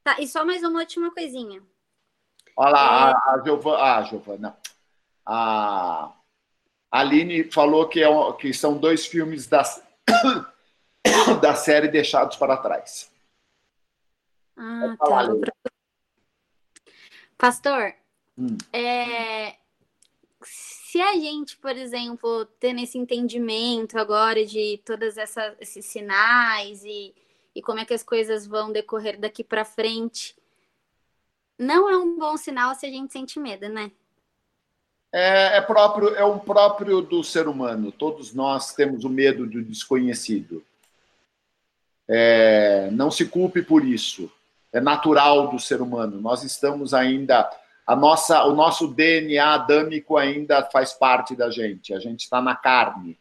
[0.03, 1.63] Tá, e só mais uma última coisinha.
[2.57, 3.31] Olha lá, é...
[3.31, 4.57] a, Giovana, ah, Giovana,
[5.25, 6.13] a
[6.91, 9.63] Aline falou que, é, que são dois filmes da,
[11.41, 13.13] da série Deixados para Trás.
[14.57, 15.29] Ah, tá.
[17.39, 17.95] Pastor,
[18.37, 18.59] hum.
[18.73, 19.55] é,
[20.95, 25.17] se a gente, por exemplo, tendo esse entendimento agora de todos
[25.59, 27.13] esses sinais e
[27.53, 30.37] e como é que as coisas vão decorrer daqui para frente,
[31.59, 33.91] não é um bom sinal se a gente sente medo, né?
[35.13, 37.91] É, é, próprio, é um próprio do ser humano.
[37.91, 40.65] Todos nós temos o medo do desconhecido.
[42.09, 44.31] É, não se culpe por isso.
[44.73, 46.21] É natural do ser humano.
[46.21, 47.49] Nós estamos ainda
[47.87, 51.93] a nossa, o nosso DNA adâmico ainda faz parte da gente.
[51.93, 53.19] A gente está na carne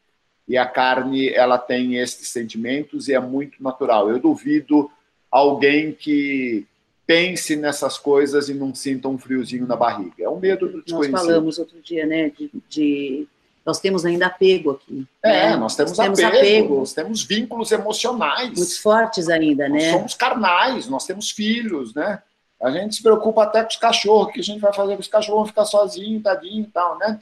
[0.48, 4.10] e a carne ela tem esses sentimentos e é muito natural.
[4.10, 4.90] Eu duvido
[5.30, 6.66] alguém que
[7.06, 10.24] pense nessas coisas e não sinta um friozinho na barriga.
[10.24, 11.12] É um medo do desconhecido.
[11.12, 13.28] Nós falamos outro dia, né, de, de...
[13.66, 15.06] nós temos ainda apego aqui.
[15.22, 15.56] É, né?
[15.58, 18.58] nós temos, nós apego, temos apego, nós temos vínculos emocionais.
[18.58, 19.92] Muito fortes ainda, né?
[19.92, 22.22] Nós somos carnais, nós temos filhos, né?
[22.64, 25.02] A gente se preocupa até com os cachorros, o que a gente vai fazer com
[25.02, 27.22] os cachorros vão ficar sozinhos, tadinho e tal, né?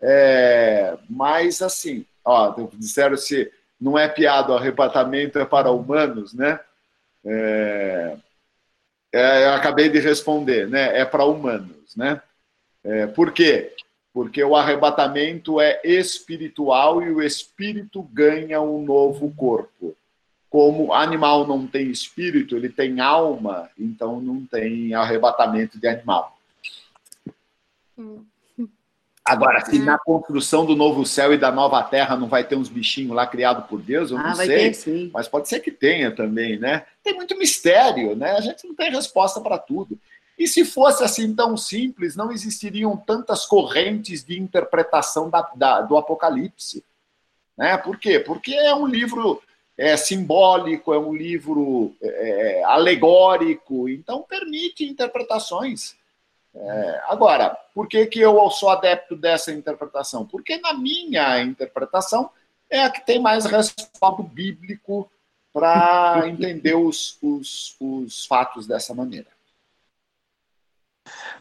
[0.00, 6.58] É, mas, assim, ó, disseram se não é piada, o arrebatamento é para humanos, né?
[7.24, 8.16] É,
[9.12, 10.98] é, eu acabei de responder, né?
[10.98, 12.22] É para humanos, né?
[12.82, 13.74] É, por quê?
[14.12, 19.94] Porque o arrebatamento é espiritual e o espírito ganha um novo corpo.
[20.50, 26.38] Como animal não tem espírito, ele tem alma, então não tem arrebatamento de animal.
[29.24, 32.70] Agora, se na construção do novo céu e da nova terra não vai ter uns
[32.70, 34.70] bichinhos lá criados por Deus, eu ah, não sei.
[34.70, 36.86] Ter, mas pode ser que tenha também, né?
[37.04, 38.32] Tem muito mistério, né?
[38.32, 39.98] A gente não tem resposta para tudo.
[40.38, 45.98] E se fosse assim tão simples, não existiriam tantas correntes de interpretação da, da, do
[45.98, 46.82] Apocalipse.
[47.56, 47.76] Né?
[47.76, 48.20] Por quê?
[48.20, 49.42] Porque é um livro
[49.78, 55.94] é, simbólico, é um livro é, alegórico, então permite interpretações.
[56.52, 60.26] É, agora, por que, que eu sou adepto dessa interpretação?
[60.26, 62.28] Porque na minha interpretação
[62.68, 65.08] é a que tem mais respaldo bíblico
[65.52, 69.28] para entender os, os, os, fatos dessa maneira.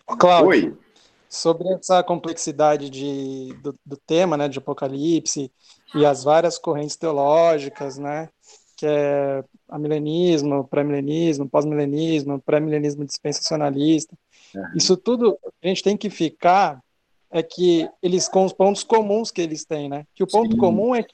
[0.06, 0.78] Cláudio, Oi.
[1.28, 5.52] sobre essa complexidade de, do, do, tema né, de Apocalipse
[5.96, 8.30] e as várias correntes teológicas, né,
[8.76, 14.16] que é amilenismo, pré-milenismo, pós-milenismo, pré-milenismo dispensacionalista,
[14.76, 16.82] isso tudo a gente tem que ficar
[17.30, 20.06] é que eles com os pontos comuns que eles têm, né?
[20.16, 20.58] Que o ponto Sim.
[20.58, 21.14] comum é que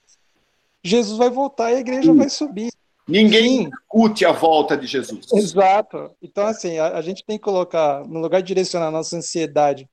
[0.83, 2.17] Jesus vai voltar e a igreja Sim.
[2.17, 2.71] vai subir.
[3.07, 5.25] Ninguém discute a volta de Jesus.
[5.33, 6.11] Exato.
[6.21, 9.89] Então, assim, a, a, gente tem que colocar, no lugar de direcionar a nossa ansiedade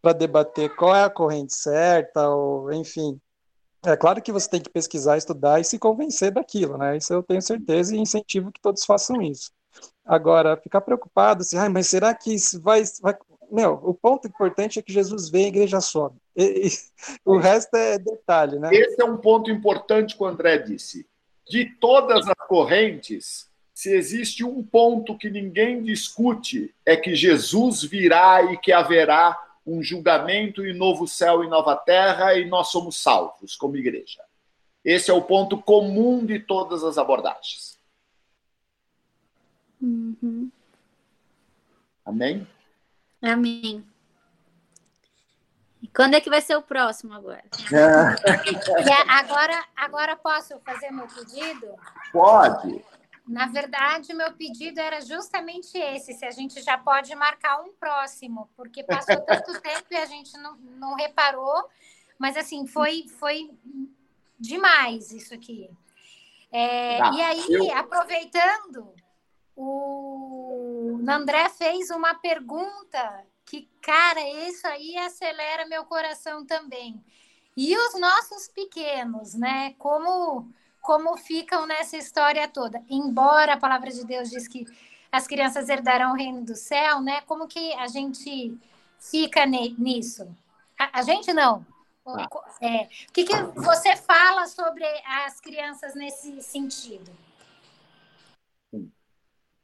[0.00, 3.18] para debater qual é a corrente certa, ou enfim,
[3.84, 6.96] É claro que você tem que pesquisar, estudar e se convencer daquilo, né?
[6.96, 9.50] Isso eu tenho certeza e incentivo que todos façam isso.
[10.04, 13.16] Agora, ficar preocupado, assim, ah, mas será que isso vai, vai...
[13.50, 16.16] Meu, o ponto importante é que Jesus vem e a igreja sobe.
[16.36, 16.70] E, e,
[17.24, 18.70] o resto é detalhe, né?
[18.72, 21.06] Esse é um ponto importante que o André disse.
[21.48, 28.52] De todas as correntes, se existe um ponto que ninguém discute, é que Jesus virá
[28.52, 33.54] e que haverá um julgamento e novo céu e nova terra e nós somos salvos
[33.56, 34.22] como igreja.
[34.84, 37.78] Esse é o ponto comum de todas as abordagens.
[39.80, 40.50] Uhum.
[42.04, 42.46] Amém?
[43.20, 43.84] Amém.
[45.80, 47.42] E quando é que vai ser o próximo agora?
[47.72, 49.02] É.
[49.08, 51.66] Agora, agora posso fazer meu pedido?
[52.12, 52.84] Pode.
[53.26, 58.50] Na verdade, meu pedido era justamente esse: se a gente já pode marcar um próximo,
[58.56, 61.68] porque passou tanto tempo e a gente não, não reparou,
[62.18, 63.50] mas assim, foi, foi
[64.38, 65.70] demais isso aqui.
[66.50, 67.76] É, tá, e aí, eu...
[67.76, 68.92] aproveitando,
[69.56, 77.02] o André fez uma pergunta que, cara, isso aí acelera meu coração também.
[77.56, 79.74] E os nossos pequenos, né?
[79.78, 80.50] Como
[80.82, 82.82] como ficam nessa história toda.
[82.90, 84.66] Embora a palavra de Deus diz que
[85.10, 87.20] as crianças herdarão o reino do céu, né?
[87.22, 88.58] Como que a gente
[88.98, 90.28] fica nisso?
[90.78, 91.64] A, a gente não.
[92.04, 92.28] Ah.
[92.60, 94.84] É, o que, que você fala sobre
[95.24, 97.12] as crianças nesse sentido?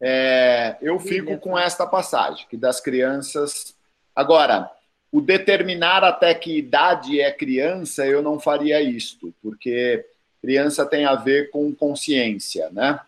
[0.01, 3.77] É, eu fico com esta passagem, que das crianças.
[4.15, 4.71] Agora,
[5.11, 10.07] o determinar até que idade é criança, eu não faria isto, porque
[10.41, 13.01] criança tem a ver com consciência, né?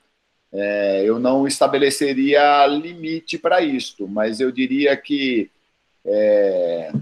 [0.53, 5.49] É, eu não estabeleceria limite para isto, mas eu diria que
[6.05, 6.93] é,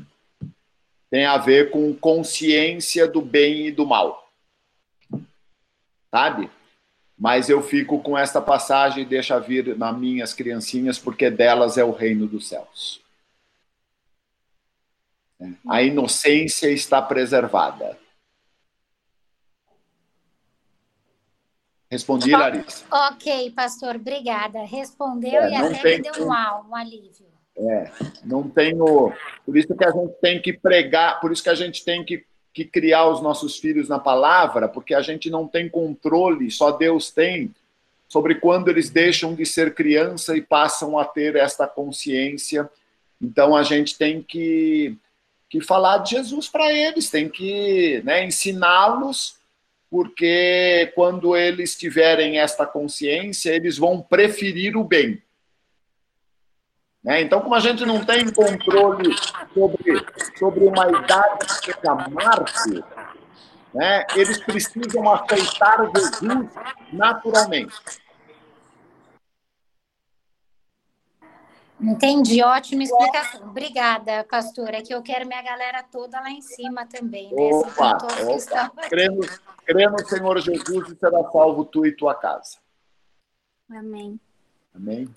[1.11, 4.31] tem a ver com consciência do bem e do mal.
[6.11, 6.51] Sabe?
[7.19, 11.85] Mas eu fico com esta passagem e deixa vir nas minhas criancinhas, porque delas é
[11.85, 13.01] o reino dos céus.
[15.41, 17.99] É, a inocência está preservada.
[21.91, 22.85] Respondi, Larissa.
[22.91, 24.63] Ok, pastor, obrigada.
[24.65, 27.27] Respondeu é, e até tem, me deu um, um alívio.
[27.57, 27.91] É,
[28.25, 29.13] não tenho.
[29.45, 32.25] Por isso que a gente tem que pregar, por isso que a gente tem que,
[32.53, 37.11] que criar os nossos filhos na palavra, porque a gente não tem controle, só Deus
[37.11, 37.53] tem,
[38.07, 42.69] sobre quando eles deixam de ser criança e passam a ter esta consciência.
[43.21, 44.95] Então a gente tem que,
[45.49, 49.38] que falar de Jesus para eles, tem que né, ensiná-los
[49.91, 55.23] porque quando eles tiverem esta consciência, eles vão preferir o bem.
[57.03, 57.23] Né?
[57.23, 59.15] Então, como a gente não tem controle
[59.55, 60.07] sobre,
[60.39, 62.85] sobre uma idade que amar-se,
[63.75, 64.05] né?
[64.15, 66.49] eles precisam aceitar Jesus
[66.93, 67.75] naturalmente.
[71.81, 73.49] Entendi, ótima explicação.
[73.49, 77.33] Obrigada, pastora, que eu quero minha galera toda lá em cima também.
[77.33, 77.51] Né?
[77.53, 78.89] Opa, opa.
[78.89, 79.21] Crê, no,
[79.65, 82.59] crê no Senhor Jesus e será salvo tu e tua casa.
[83.71, 84.19] Amém.
[84.75, 85.09] Amém.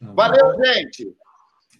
[0.00, 1.16] Valeu, gente.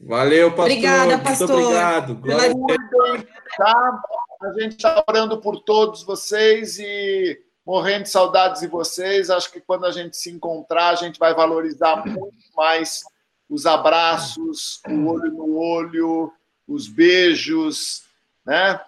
[0.00, 0.64] Valeu, pastor.
[0.64, 1.48] Obrigada, pastor.
[1.48, 2.14] Muito obrigado.
[2.16, 4.02] Glória Muito tá?
[4.42, 9.30] A gente está orando por todos vocês e morrendo de saudades de vocês.
[9.30, 13.02] Acho que quando a gente se encontrar, a gente vai valorizar muito mais
[13.48, 16.32] os abraços, o olho no olho,
[16.66, 18.04] os beijos,
[18.44, 18.80] né?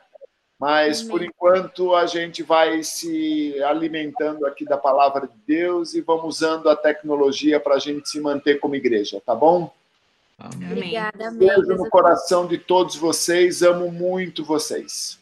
[0.59, 6.25] Mas por enquanto a gente vai se alimentando aqui da palavra de Deus e vamos
[6.25, 9.73] usando a tecnologia para a gente se manter como igreja, tá bom?
[10.37, 10.73] Amém.
[10.73, 11.49] Obrigada, amém.
[11.49, 15.19] Beijo no coração de todos vocês, amo muito vocês.